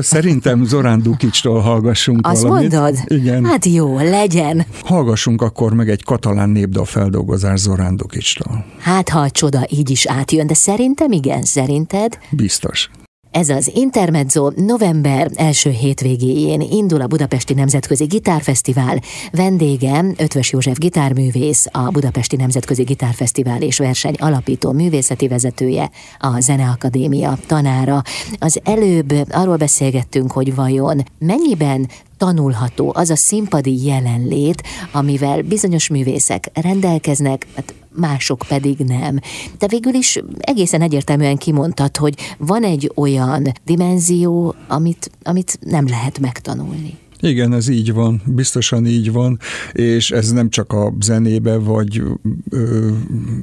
szerintem 0.01 0.65
Zorán 0.65 1.03
Dukicstól 1.03 1.61
hallgassunk 1.61 2.27
Azt 2.27 2.43
valamit. 2.43 2.73
mondod? 2.73 2.99
Igen. 3.07 3.45
Hát 3.45 3.65
jó, 3.65 3.99
legyen. 3.99 4.67
Hallgassunk 4.85 5.43
akkor 5.43 5.75
meg 5.75 5.91
egy 5.91 6.05
katalán 6.05 6.49
népdal 6.49 6.85
feldolgozás 6.85 7.59
Zorán 7.61 7.97
Dukicstól. 7.97 8.65
Hát 8.81 9.09
ha 9.09 9.21
a 9.21 9.31
csoda 9.31 9.67
így 9.69 9.91
is 9.91 10.07
átjön, 10.07 10.47
de 10.47 10.55
szerintem 10.55 11.13
igen, 11.13 11.43
szerinted? 11.43 12.19
Biztos. 12.31 12.91
Ez 13.31 13.49
az 13.49 13.71
Intermezzo 13.75 14.51
november 14.57 15.31
első 15.35 15.71
hétvégéjén 15.71 16.61
indul 16.61 17.01
a 17.01 17.07
Budapesti 17.07 17.55
Nemzetközi 17.55 18.05
Gitárfesztivál. 18.05 19.01
Vendége 19.33 20.05
Ötvös 20.17 20.53
József 20.53 20.79
gitárművész, 20.79 21.67
a 21.73 21.91
Budapesti 21.91 22.37
Nemzetközi 22.37 22.83
Gitárfesztivál 22.83 23.63
és 23.63 23.79
verseny 23.79 24.15
alapító 24.19 24.73
művészeti 24.73 25.29
vezetője, 25.29 25.91
a 26.19 26.41
Zeneakadémia 26.41 27.39
tanára. 27.47 28.03
Az 28.39 28.61
előbb 28.65 29.13
arról 29.31 29.57
beszélgettünk, 29.57 30.33
hogy 30.33 30.55
vajon 30.55 31.03
mennyiben 31.19 31.89
tanulható 32.17 32.93
az 32.95 33.11
a 33.11 33.17
színpadi 33.17 33.85
jelenlét, 33.85 34.63
amivel 34.93 35.43
bizonyos 35.43 35.89
művészek 35.89 36.51
rendelkeznek, 36.55 37.47
hát 37.55 37.75
mások 37.95 38.45
pedig 38.49 38.79
nem. 38.79 39.19
De 39.59 39.67
végül 39.67 39.95
is 39.95 40.19
egészen 40.39 40.81
egyértelműen 40.81 41.37
kimondtad, 41.37 41.97
hogy 41.97 42.15
van 42.39 42.63
egy 42.63 42.93
olyan 42.95 43.53
dimenzió, 43.65 44.55
amit, 44.69 45.11
amit 45.23 45.59
nem 45.61 45.87
lehet 45.87 46.19
megtanulni. 46.19 46.99
Igen, 47.21 47.53
ez 47.53 47.69
így 47.69 47.93
van, 47.93 48.23
biztosan 48.27 48.87
így 48.87 49.13
van, 49.13 49.39
és 49.73 50.11
ez 50.11 50.33
nem 50.33 50.51
csak 50.51 50.73
a 50.73 50.93
zenébe, 51.01 51.57
vagy 51.57 52.03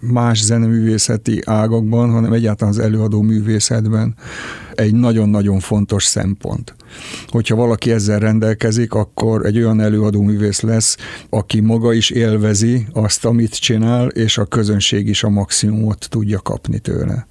más 0.01 0.44
zeneművészeti 0.44 1.42
ágakban, 1.46 2.12
hanem 2.12 2.34
egyáltalán 2.34 2.74
az 2.74 2.80
előadó 2.80 3.22
művészetben 3.22 4.15
egy 4.75 4.94
nagyon-nagyon 4.94 5.60
fontos 5.60 6.06
szempont. 6.06 6.75
Hogyha 7.27 7.56
valaki 7.56 7.92
ezzel 7.92 8.19
rendelkezik, 8.19 8.93
akkor 8.93 9.45
egy 9.45 9.58
olyan 9.58 9.80
előadó 9.80 10.21
művész 10.21 10.62
lesz, 10.62 10.97
aki 11.30 11.60
maga 11.60 11.93
is 11.93 12.10
élvezi 12.10 12.88
azt, 12.93 13.26
amit 13.26 13.60
csinál, 13.60 14.08
és 14.08 14.38
a 14.38 14.45
közönség 14.45 15.08
is 15.08 15.24
a 15.24 15.30
maximumot 15.30 16.08
tudja 16.10 16.39
kapni 16.39 16.80
tőle 16.80 17.28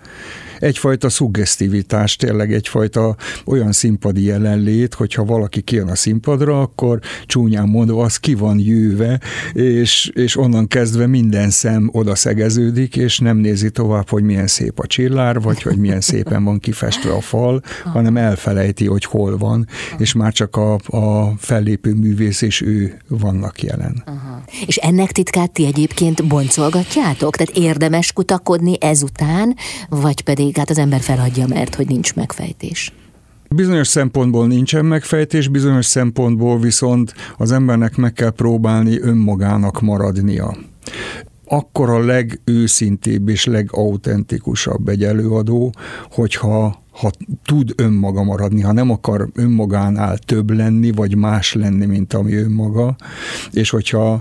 egyfajta 0.62 1.08
szuggesztivitás, 1.08 2.16
tényleg 2.16 2.52
egyfajta 2.52 3.16
olyan 3.44 3.72
színpadi 3.72 4.24
jelenlét, 4.24 4.94
hogyha 4.94 5.24
valaki 5.24 5.60
kijön 5.60 5.88
a 5.88 5.94
színpadra, 5.94 6.60
akkor 6.60 6.98
csúnyán 7.26 7.68
mondva 7.68 8.02
az 8.02 8.16
ki 8.16 8.34
van 8.34 8.58
jőve, 8.58 9.20
és, 9.52 10.10
és 10.14 10.36
onnan 10.36 10.68
kezdve 10.68 11.06
minden 11.06 11.50
szem 11.50 11.88
oda 11.92 12.14
szegeződik, 12.14 12.96
és 12.96 13.18
nem 13.18 13.36
nézi 13.36 13.70
tovább, 13.70 14.08
hogy 14.08 14.22
milyen 14.22 14.46
szép 14.46 14.78
a 14.78 14.86
csillár, 14.86 15.40
vagy 15.40 15.62
hogy 15.62 15.76
milyen 15.76 16.00
szépen 16.00 16.44
van 16.44 16.58
kifestve 16.58 17.12
a 17.12 17.20
fal, 17.20 17.62
hanem 17.84 18.16
elfelejti, 18.16 18.86
hogy 18.86 19.04
hol 19.04 19.38
van, 19.38 19.66
és 19.98 20.12
már 20.12 20.32
csak 20.32 20.56
a, 20.56 20.74
a 20.74 21.34
fellépő 21.38 21.94
művész 21.94 22.42
és 22.42 22.60
ő 22.60 22.96
vannak 23.08 23.62
jelen. 23.62 24.02
Aha. 24.06 24.42
És 24.66 24.76
ennek 24.76 25.12
titkát 25.12 25.52
ti 25.52 25.66
egyébként 25.66 26.26
boncolgatjátok? 26.26 27.36
Tehát 27.36 27.56
érdemes 27.56 28.12
kutakodni 28.12 28.76
ezután, 28.80 29.56
vagy 29.88 30.20
pedig 30.20 30.51
hát 30.56 30.70
az 30.70 30.78
ember 30.78 31.00
feladja, 31.00 31.46
mert 31.46 31.74
hogy 31.74 31.86
nincs 31.88 32.14
megfejtés. 32.14 32.92
Bizonyos 33.48 33.88
szempontból 33.88 34.46
nincsen 34.46 34.84
megfejtés, 34.84 35.48
bizonyos 35.48 35.86
szempontból 35.86 36.58
viszont 36.58 37.14
az 37.36 37.52
embernek 37.52 37.96
meg 37.96 38.12
kell 38.12 38.30
próbálni 38.30 39.00
önmagának 39.00 39.80
maradnia. 39.80 40.56
Akkor 41.44 41.90
a 41.90 42.04
legőszintébb 42.04 43.28
és 43.28 43.44
legautentikusabb 43.44 44.88
egy 44.88 45.04
előadó, 45.04 45.74
hogyha 46.10 46.82
ha 46.92 47.10
tud 47.44 47.72
önmaga 47.76 48.22
maradni, 48.22 48.60
ha 48.60 48.72
nem 48.72 48.90
akar 48.90 49.28
önmagánál 49.34 50.18
több 50.18 50.50
lenni, 50.50 50.90
vagy 50.90 51.16
más 51.16 51.52
lenni, 51.52 51.84
mint 51.86 52.14
ami 52.14 52.34
önmaga, 52.34 52.96
és 53.50 53.70
hogyha 53.70 54.20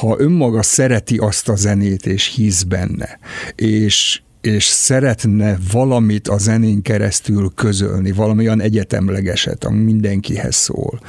ha 0.00 0.14
önmaga 0.18 0.62
szereti 0.62 1.16
azt 1.16 1.48
a 1.48 1.56
zenét, 1.56 2.06
és 2.06 2.26
hisz 2.26 2.62
benne, 2.62 3.18
és, 3.54 4.22
és 4.42 4.64
szeretne 4.64 5.58
valamit 5.72 6.28
a 6.28 6.38
zenén 6.38 6.82
keresztül 6.82 7.52
közölni, 7.54 8.12
valami 8.12 8.44
olyan 8.44 8.60
egyetemlegeset, 8.60 9.64
ami 9.64 9.78
mindenkihez 9.78 10.54
szól, 10.54 11.00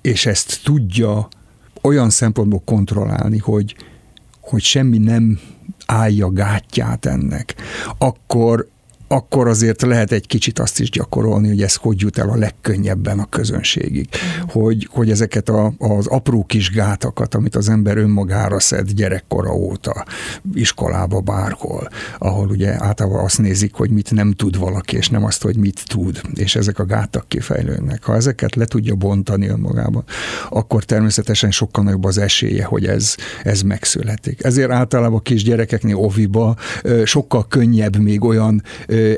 és 0.00 0.26
ezt 0.26 0.60
tudja 0.64 1.28
olyan 1.82 2.10
szempontból 2.10 2.62
kontrollálni, 2.64 3.38
hogy, 3.38 3.76
hogy 4.40 4.62
semmi 4.62 4.98
nem 4.98 5.40
állja 5.86 6.30
gátját 6.30 7.06
ennek, 7.06 7.54
akkor 7.98 8.68
akkor 9.12 9.48
azért 9.48 9.82
lehet 9.82 10.12
egy 10.12 10.26
kicsit 10.26 10.58
azt 10.58 10.80
is 10.80 10.90
gyakorolni, 10.90 11.48
hogy 11.48 11.62
ez 11.62 11.74
hogy 11.74 12.00
jut 12.00 12.18
el 12.18 12.28
a 12.28 12.36
legkönnyebben 12.36 13.18
a 13.18 13.26
közönségig. 13.26 14.08
Mm. 14.08 14.46
Hogy, 14.46 14.88
hogy 14.90 15.10
ezeket 15.10 15.48
a, 15.48 15.72
az 15.78 16.06
apró 16.06 16.44
kis 16.44 16.70
gátakat, 16.70 17.34
amit 17.34 17.56
az 17.56 17.68
ember 17.68 17.96
önmagára 17.96 18.60
szed 18.60 18.90
gyerekkora 18.90 19.52
óta, 19.52 20.04
iskolába, 20.54 21.20
bárhol, 21.20 21.88
ahol 22.18 22.48
ugye 22.48 22.84
általában 22.84 23.24
azt 23.24 23.38
nézik, 23.38 23.74
hogy 23.74 23.90
mit 23.90 24.10
nem 24.10 24.32
tud 24.32 24.58
valaki, 24.58 24.96
és 24.96 25.08
nem 25.08 25.24
azt, 25.24 25.42
hogy 25.42 25.56
mit 25.56 25.88
tud, 25.88 26.20
és 26.34 26.56
ezek 26.56 26.78
a 26.78 26.84
gátak 26.84 27.28
kifejlődnek. 27.28 28.04
Ha 28.04 28.14
ezeket 28.14 28.54
le 28.54 28.64
tudja 28.64 28.94
bontani 28.94 29.48
önmagában, 29.48 30.04
akkor 30.48 30.84
természetesen 30.84 31.50
sokkal 31.50 31.84
nagyobb 31.84 32.04
az 32.04 32.18
esélye, 32.18 32.64
hogy 32.64 32.86
ez, 32.86 33.14
ez 33.42 33.62
megszületik. 33.62 34.44
Ezért 34.44 34.70
általában 34.70 35.18
a 35.18 35.22
kis 35.22 35.42
gyerekeknél 35.42 35.96
oviba 35.96 36.56
sokkal 37.04 37.46
könnyebb 37.48 37.96
még 37.96 38.24
olyan 38.24 38.62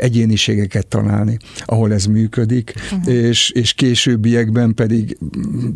egyéniségeket 0.01 0.87
találni, 0.87 1.37
ahol 1.64 1.92
ez 1.92 2.05
működik, 2.05 2.75
uh-huh. 2.92 3.14
és, 3.14 3.51
és 3.51 3.73
későbbiekben 3.73 4.75
pedig 4.75 5.18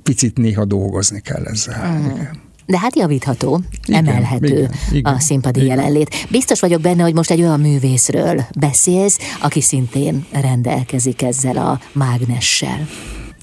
picit 0.02 0.38
néha 0.38 0.64
dolgozni 0.64 1.20
kell 1.20 1.44
ezzel. 1.44 1.98
Uh-huh. 1.98 2.14
Igen. 2.14 2.44
De 2.66 2.78
hát 2.78 2.96
javítható, 2.96 3.60
igen, 3.86 4.06
emelhető 4.06 4.46
igen, 4.46 4.70
igen, 4.92 5.14
a 5.14 5.20
színpadi 5.20 5.60
igen. 5.60 5.76
jelenlét. 5.76 6.26
Biztos 6.30 6.60
vagyok 6.60 6.80
benne, 6.80 7.02
hogy 7.02 7.14
most 7.14 7.30
egy 7.30 7.40
olyan 7.40 7.60
művészről 7.60 8.44
beszélsz, 8.58 9.18
aki 9.40 9.60
szintén 9.60 10.24
rendelkezik 10.32 11.22
ezzel 11.22 11.56
a 11.56 11.80
mágnessel. 11.92 12.86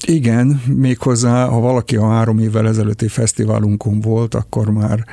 Igen, 0.06 0.62
méghozzá, 0.66 1.46
ha 1.46 1.60
valaki 1.60 1.96
a 1.96 2.08
három 2.08 2.38
évvel 2.38 2.68
ezelőtti 2.68 3.08
fesztiválunkon 3.08 4.00
volt, 4.00 4.34
akkor 4.34 4.70
már 4.70 5.04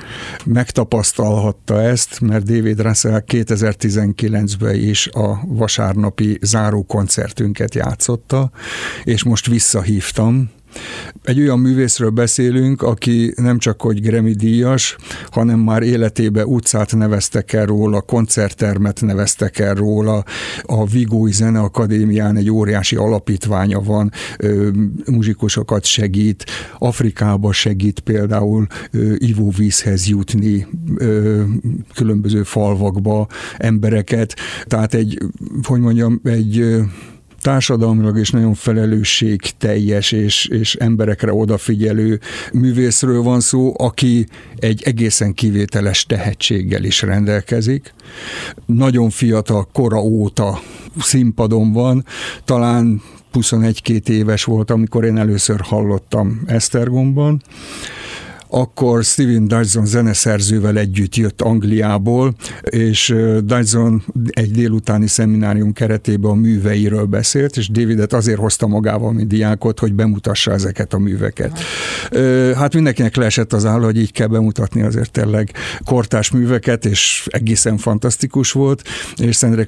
megtapasztalhatta 0.46 1.82
ezt, 1.82 2.22
mert 2.22 2.46
David 2.46 2.82
Russell 2.82 3.24
2019-ben 3.28 4.76
is 4.76 5.08
a 5.08 5.42
vasárnapi 5.48 6.38
záró 6.42 6.84
koncertünket 6.84 7.76
játszotta, 7.76 8.52
és 9.04 9.24
most 9.24 9.48
visszahívtam, 9.48 10.50
Egy 11.24 11.40
olyan 11.40 11.60
művészről 11.60 12.10
beszélünk, 12.10 12.82
aki 12.82 13.34
nem 13.36 13.58
csak 13.58 13.82
hogy 13.82 14.02
Grammy 14.02 14.34
díjas, 14.34 14.96
hanem 15.32 15.60
már 15.60 15.82
életébe 15.82 16.46
utcát 16.46 16.96
neveztek 16.96 17.54
el 17.54 17.66
róla, 17.66 18.02
koncerttermet 18.02 19.02
neveztek 19.02 19.60
el 19.60 19.76
róla, 19.76 20.24
a 20.62 20.86
Vigói 20.86 21.32
Zeneakadémián 21.32 22.38
egy 22.38 22.50
óriási 22.50 22.96
alapítványa 22.96 23.82
van, 23.82 24.12
muzsikusokat 25.06 25.86
segít, 25.86 26.46
Afrikába 26.78 27.52
segít 27.52 28.00
például 28.00 28.68
ivóvízhez 29.18 30.08
jutni, 30.08 30.68
különböző 31.96 32.44
falvakba 32.44 33.28
embereket, 33.58 34.36
tehát 34.66 34.94
egy, 34.94 35.18
hogy 35.64 35.80
mondjam, 35.80 36.22
egy 36.24 36.82
társadalmilag 37.42 38.18
is 38.18 38.30
nagyon 38.30 38.54
felelősségteljes 38.54 40.12
és, 40.12 40.46
és 40.46 40.76
emberekre 40.76 41.34
odafigyelő 41.34 42.20
művészről 42.54 43.22
van 43.22 43.40
szó, 43.40 43.74
aki 43.78 44.28
egy 44.56 44.82
egészen 44.86 45.34
kivételes 45.34 46.06
tehetséggel 46.06 46.84
is 46.84 47.02
rendelkezik. 47.02 47.94
Nagyon 48.66 49.10
fiatal 49.10 49.68
kora 49.74 50.02
óta 50.02 50.60
színpadon 51.00 51.72
van, 51.72 52.06
talán 52.46 53.02
21-2 53.34 54.08
éves 54.08 54.44
volt, 54.44 54.72
amikor 54.72 55.06
én 55.06 55.18
először 55.18 55.60
hallottam 55.60 56.42
Esztergomban, 56.46 57.42
akkor 58.54 59.04
Steven 59.04 59.48
Dodson 59.48 59.86
zeneszerzővel 59.86 60.78
együtt 60.78 61.16
jött 61.16 61.42
Angliából, 61.42 62.36
és 62.62 63.16
Dodson 63.44 64.04
egy 64.30 64.52
délutáni 64.52 65.08
szeminárium 65.08 65.74
keretében 65.74 66.32
a 66.32 66.34
műveiről 66.34 67.06
beszélt, 67.06 67.58
és 67.58 67.70
Davidet 67.70 68.14
azért 68.14 68.40
hozta 68.40 68.68
magával, 68.68 69.12
mint 69.12 69.28
diákot, 69.28 69.80
hogy 69.80 69.94
bemutassa 69.94 70.52
ezeket 70.52 70.94
a 70.94 70.98
műveket. 70.98 71.60
Hát 72.56 72.74
mindenkinek 72.74 73.16
leesett 73.16 73.54
az 73.54 73.66
áll, 73.66 73.80
hogy 73.80 73.98
így 73.98 74.12
kell 74.12 74.28
bemutatni 74.28 74.82
azért 74.82 75.12
tényleg 75.12 75.52
kortás 75.86 76.32
műveket, 76.32 76.86
és 76.86 77.28
egészen 77.32 77.78
fantasztikus 77.78 78.52
volt, 78.52 78.84
és 79.16 79.36
Szendre 79.36 79.68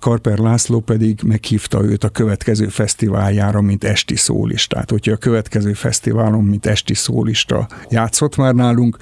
Karper 0.00 0.38
László 0.38 0.80
pedig 0.80 1.20
meghívta 1.24 1.84
őt 1.84 2.04
a 2.04 2.08
következő 2.08 2.66
fesztiváljára, 2.68 3.60
mint 3.60 3.84
esti 3.84 4.16
szólistát. 4.16 4.90
Hogyha 4.90 5.12
a 5.12 5.16
következő 5.16 5.72
fesztiválon, 5.72 6.44
mint 6.44 6.66
esti 6.66 6.94
szólista 6.94 7.68
játszott, 7.90 8.20
játszott 8.22 8.36
már 8.36 8.54
nálunk. 8.54 8.96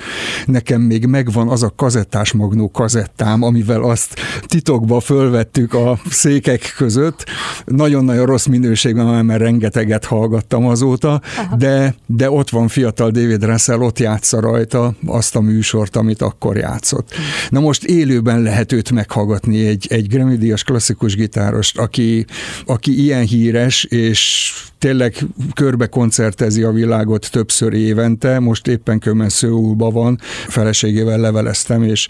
Nekem 0.46 0.80
még 0.80 1.06
megvan 1.06 1.48
az 1.48 1.62
a 1.62 1.72
kazettás 1.76 2.32
magnó 2.32 2.70
kazettám, 2.70 3.42
amivel 3.42 3.82
azt 3.82 4.14
titokba 4.46 5.00
fölvettük 5.00 5.74
a 5.74 5.98
székek 6.10 6.74
között. 6.76 7.24
Nagyon-nagyon 7.64 8.26
rossz 8.26 8.46
minőségben, 8.46 9.24
mert 9.24 9.40
rengeteget 9.40 10.04
hallgattam 10.04 10.66
azóta, 10.66 11.20
de, 11.58 11.94
de 12.06 12.30
ott 12.30 12.50
van 12.50 12.68
fiatal 12.68 13.10
David 13.10 13.44
Russell, 13.44 13.78
ott 13.78 13.98
játsza 13.98 14.40
rajta 14.40 14.94
azt 15.06 15.36
a 15.36 15.40
műsort, 15.40 15.96
amit 15.96 16.22
akkor 16.22 16.56
játszott. 16.56 17.14
Na 17.50 17.60
most 17.60 17.84
élőben 17.84 18.42
lehet 18.42 18.72
őt 18.72 18.90
meghallgatni, 18.90 19.66
egy, 19.66 19.86
egy 19.90 20.08
Grammy-díjas 20.08 20.62
klasszikus 20.62 21.14
gitárost, 21.14 21.78
aki, 21.78 22.24
aki 22.66 23.02
ilyen 23.02 23.24
híres, 23.24 23.84
és 23.84 24.52
tényleg 24.80 25.14
körbe 25.54 25.86
koncertezi 25.86 26.62
a 26.62 26.70
világot 26.70 27.30
többször 27.30 27.72
évente, 27.72 28.38
most 28.38 28.66
éppen 28.66 28.98
kömen 29.10 29.28
Szőulba 29.28 29.90
van, 29.90 30.18
feleségével 30.48 31.18
leveleztem, 31.18 31.82
és 31.82 32.08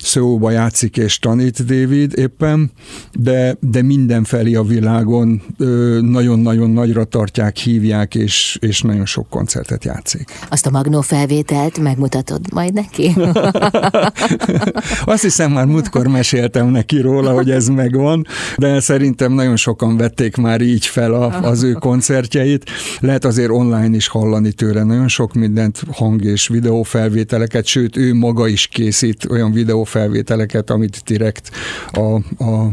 Szőulba 0.00 0.50
játszik 0.50 0.96
és 0.96 1.18
tanít 1.18 1.64
David 1.64 2.18
éppen, 2.18 2.70
de, 3.12 3.56
de 3.60 3.82
mindenfelé 3.82 4.54
a 4.54 4.62
világon 4.62 5.42
nagyon-nagyon 6.00 6.70
nagyra 6.70 7.04
tartják, 7.04 7.56
hívják, 7.56 8.14
és, 8.14 8.58
és 8.60 8.82
nagyon 8.82 9.06
sok 9.06 9.28
koncertet 9.28 9.84
játszik. 9.84 10.38
Azt 10.48 10.66
a 10.66 10.70
Magnó 10.70 11.00
felvételt 11.00 11.78
megmutatod 11.78 12.52
majd 12.52 12.72
neki? 12.72 13.14
Azt 15.04 15.22
hiszem 15.22 15.52
már 15.52 15.66
múltkor 15.66 16.06
meséltem 16.06 16.68
neki 16.68 17.00
róla, 17.00 17.32
hogy 17.32 17.50
ez 17.50 17.68
megvan, 17.68 18.26
de 18.56 18.80
szerintem 18.80 19.32
nagyon 19.32 19.56
sokan 19.56 19.96
vették 19.96 20.36
már 20.36 20.60
így 20.60 20.86
fel 20.86 21.14
a, 21.14 21.40
az 21.42 21.62
ő 21.62 21.72
koncert 21.72 22.08
koncertjeit. 22.10 22.70
Lehet 23.00 23.24
azért 23.24 23.50
online 23.50 23.96
is 23.96 24.08
hallani 24.08 24.52
tőle 24.52 24.82
nagyon 24.82 25.08
sok 25.08 25.34
mindent, 25.34 25.82
hang 25.92 26.24
és 26.24 26.39
videófelvételeket, 26.48 27.66
sőt 27.66 27.96
ő 27.96 28.14
maga 28.14 28.46
is 28.46 28.66
készít 28.66 29.24
olyan 29.30 29.52
videófelvételeket, 29.52 30.70
amit 30.70 31.02
direkt 31.04 31.50
a, 31.92 32.14
a 32.44 32.70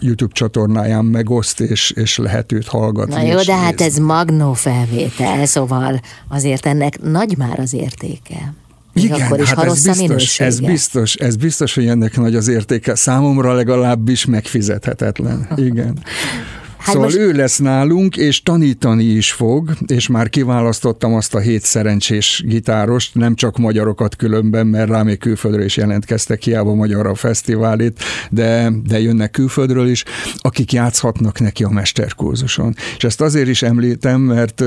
YouTube 0.00 0.32
csatornáján 0.32 1.04
megoszt, 1.04 1.60
és, 1.60 1.90
és 1.90 2.16
lehet 2.16 2.52
őt 2.52 2.66
hallgatni. 2.66 3.14
Na 3.14 3.20
jó, 3.20 3.28
de 3.28 3.34
nézni. 3.36 3.52
hát 3.52 3.80
ez 3.80 3.96
magnó 3.96 4.52
felvétel, 4.52 5.46
szóval 5.46 6.00
azért 6.28 6.66
ennek 6.66 7.00
nagy 7.02 7.36
már 7.36 7.58
az 7.58 7.72
értéke. 7.72 8.54
Még 8.92 9.04
Igen, 9.04 9.20
akkor 9.20 9.40
is, 9.40 9.52
hát 9.52 9.64
ez 9.64 9.84
biztos, 9.84 10.40
ez 10.40 10.60
biztos, 10.60 11.14
ez 11.14 11.36
biztos, 11.36 11.74
hogy 11.74 11.86
ennek 11.86 12.16
nagy 12.16 12.34
az 12.34 12.48
értéke. 12.48 12.94
Számomra 12.94 13.52
legalábbis 13.52 14.24
megfizethetetlen. 14.24 15.48
Igen. 15.56 15.98
Hát 16.80 16.94
szóval 16.94 17.02
most... 17.02 17.16
ő 17.16 17.32
lesz 17.32 17.58
nálunk, 17.58 18.16
és 18.16 18.42
tanítani 18.42 19.04
is 19.04 19.32
fog, 19.32 19.70
és 19.86 20.08
már 20.08 20.28
kiválasztottam 20.28 21.14
azt 21.14 21.34
a 21.34 21.38
hét 21.38 21.62
szerencsés 21.62 22.42
gitárost, 22.46 23.14
nem 23.14 23.34
csak 23.34 23.58
magyarokat 23.58 24.16
különben, 24.16 24.66
mert 24.66 24.88
rá 24.88 25.02
még 25.02 25.18
külföldről 25.18 25.64
is 25.64 25.76
jelentkeztek, 25.76 26.42
hiába 26.42 26.74
magyar 26.74 27.06
a 27.06 27.14
fesztiválit, 27.14 28.02
de, 28.30 28.72
de 28.86 29.00
jönnek 29.00 29.30
külföldről 29.30 29.88
is, 29.88 30.04
akik 30.36 30.72
játszhatnak 30.72 31.40
neki 31.40 31.64
a 31.64 31.68
mesterkurzuson. 31.68 32.74
És 32.96 33.04
ezt 33.04 33.20
azért 33.20 33.48
is 33.48 33.62
említem, 33.62 34.20
mert 34.20 34.64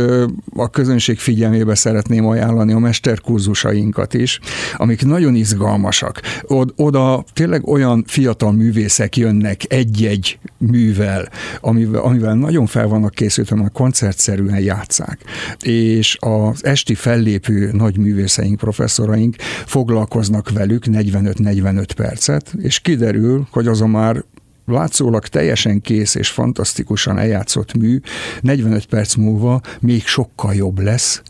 a 0.56 0.70
közönség 0.70 1.20
figyelmébe 1.20 1.76
szeretném 1.76 2.26
ajánlani 2.26 2.74
a 2.74 2.80
mesterkurzusainkat 2.80 4.14
is, 4.14 4.40
amik 4.78 5.06
nagyon 5.06 5.36
izgalmasak. 5.36 6.22
Oda 6.76 7.24
tényleg 7.34 7.68
olyan 7.68 8.04
fiatal 8.08 8.52
művészek 8.52 9.18
jönnek 9.18 9.62
egy-egy 9.68 10.40
művel, 10.58 11.30
amivel 11.62 12.02
amivel 12.04 12.36
nagyon 12.36 12.66
fel 12.66 12.88
vannak 12.88 13.14
készülve, 13.14 13.64
a 13.64 13.70
koncertszerűen 13.70 14.60
játszák. 14.60 15.20
És 15.60 16.18
az 16.20 16.66
esti 16.66 16.96
fellépő 16.96 17.70
nagy 17.72 17.98
művészeink, 17.98 18.58
professzoraink 18.58 19.36
foglalkoznak 19.66 20.50
velük 20.50 20.84
45-45 20.88 21.88
percet, 21.96 22.54
és 22.58 22.80
kiderül, 22.80 23.48
hogy 23.52 23.68
az 23.68 23.82
a 23.82 23.88
már 23.88 24.24
látszólag 24.66 25.28
teljesen 25.28 25.82
kész 25.82 26.16
és 26.16 26.30
fantasztikusan 26.30 27.18
eljátszott 27.18 27.74
mű 27.74 28.00
45 28.42 28.86
perc 28.86 29.16
múlva 29.16 29.62
még 29.80 30.06
sokkal 30.06 30.54
jobb 30.54 30.80
lesz, 30.80 31.22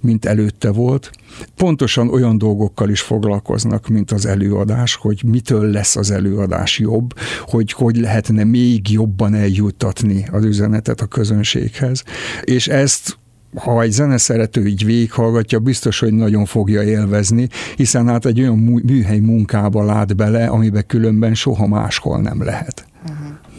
mint 0.00 0.24
előtte 0.24 0.70
volt. 0.70 1.10
Pontosan 1.56 2.08
olyan 2.08 2.38
dolgokkal 2.38 2.88
is 2.88 3.00
foglalkoznak, 3.00 3.88
mint 3.88 4.10
az 4.10 4.26
előadás, 4.26 4.94
hogy 4.94 5.22
mitől 5.26 5.70
lesz 5.70 5.96
az 5.96 6.10
előadás 6.10 6.78
jobb, 6.78 7.14
hogy 7.46 7.72
hogy 7.72 7.96
lehetne 7.96 8.44
még 8.44 8.90
jobban 8.90 9.34
eljuttatni 9.34 10.28
az 10.32 10.44
üzenetet 10.44 11.00
a 11.00 11.06
közönséghez. 11.06 12.04
És 12.42 12.68
ezt 12.68 13.18
ha 13.54 13.82
egy 13.82 13.90
zeneszerető 13.90 14.66
így 14.66 14.84
végighallgatja, 14.84 15.58
biztos, 15.58 15.98
hogy 15.98 16.12
nagyon 16.12 16.44
fogja 16.44 16.82
élvezni, 16.82 17.48
hiszen 17.76 18.08
hát 18.08 18.26
egy 18.26 18.40
olyan 18.40 18.58
műhely 18.58 19.18
munkába 19.18 19.84
lát 19.84 20.16
bele, 20.16 20.46
amiben 20.46 20.86
különben 20.86 21.34
soha 21.34 21.66
máshol 21.66 22.20
nem 22.20 22.42
lehet. 22.42 22.77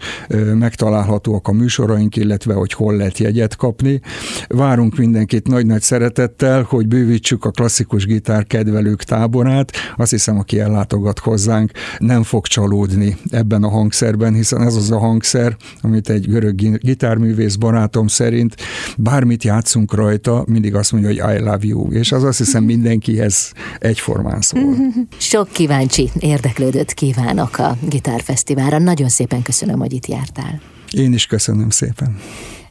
megtalálhatóak 0.55 1.49
a 1.49 1.53
műsoraink, 1.53 2.16
illetve 2.16 2.55
hogy 2.55 2.72
hol 2.72 2.96
lehet 2.96 3.18
jegyet 3.18 3.57
kapni. 3.57 4.01
Várunk 4.49 4.96
mindenkit 4.96 5.49
nagy-nagy 5.49 5.83
szeretettel, 5.83 6.62
hogy 6.62 6.88
bővítsük 6.88 7.44
a 7.44 7.51
klasszikus 7.51 8.07
gitár 8.07 8.46
kedvelők 8.46 9.03
táborát. 9.03 9.72
Azt 9.96 10.11
hiszem, 10.11 10.38
aki 10.38 10.61
ellátogat 10.61 11.18
hozzánk, 11.18 11.70
nem 11.99 12.22
fog 12.22 12.46
csalódni 12.46 13.16
ebben 13.31 13.62
a 13.62 13.75
hangszerben, 13.77 14.35
hiszen 14.35 14.62
ez 14.62 14.75
az 14.75 14.91
a 14.91 14.99
hangszer, 14.99 15.57
amit 15.81 16.09
egy 16.09 16.29
görög 16.29 16.79
gitárművész 16.79 17.55
barátom 17.55 18.07
szerint 18.07 18.57
bármit 18.97 19.45
játszunk 19.45 19.95
rajta, 19.95 20.45
mindig 20.47 20.75
azt 20.75 20.93
mondja, 20.93 21.11
hogy 21.11 21.37
I 21.37 21.39
love 21.39 21.67
you, 21.67 21.93
és 21.93 22.12
az 22.12 22.25
azt 22.25 22.39
hiszem 22.39 22.65
mindenkihez 22.65 23.53
egyformán 23.79 24.41
szól. 24.41 24.77
Sok 25.19 25.49
kíváncsi 25.53 26.11
érdeklődött 26.19 26.93
kívánok 26.93 27.59
a 27.59 27.77
Gitárfesztiválra. 27.89 28.79
Nagyon 28.79 29.09
szépen 29.09 29.43
köszönöm, 29.43 29.79
hogy 29.79 29.93
itt 29.93 30.07
jártál. 30.07 30.61
Én 30.91 31.12
is 31.12 31.27
köszönöm 31.27 31.71
szépen. 31.71 32.17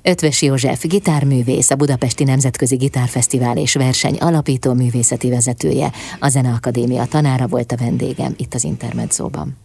Ötvös 0.08 0.42
József, 0.42 0.86
gitárművész, 0.88 1.70
a 1.70 1.76
Budapesti 1.76 2.24
Nemzetközi 2.24 2.76
Gitárfesztivál 2.76 3.58
és 3.58 3.74
Verseny 3.74 4.16
alapító 4.16 4.74
művészeti 4.74 5.30
vezetője, 5.30 5.92
a 6.20 6.30
Zeneakadémia 6.30 7.06
tanára 7.06 7.48
volt 7.48 7.72
a 7.72 7.78
vendégem 7.78 8.34
itt 8.38 8.54
az 8.54 8.64
Intermedzóban. 8.64 9.65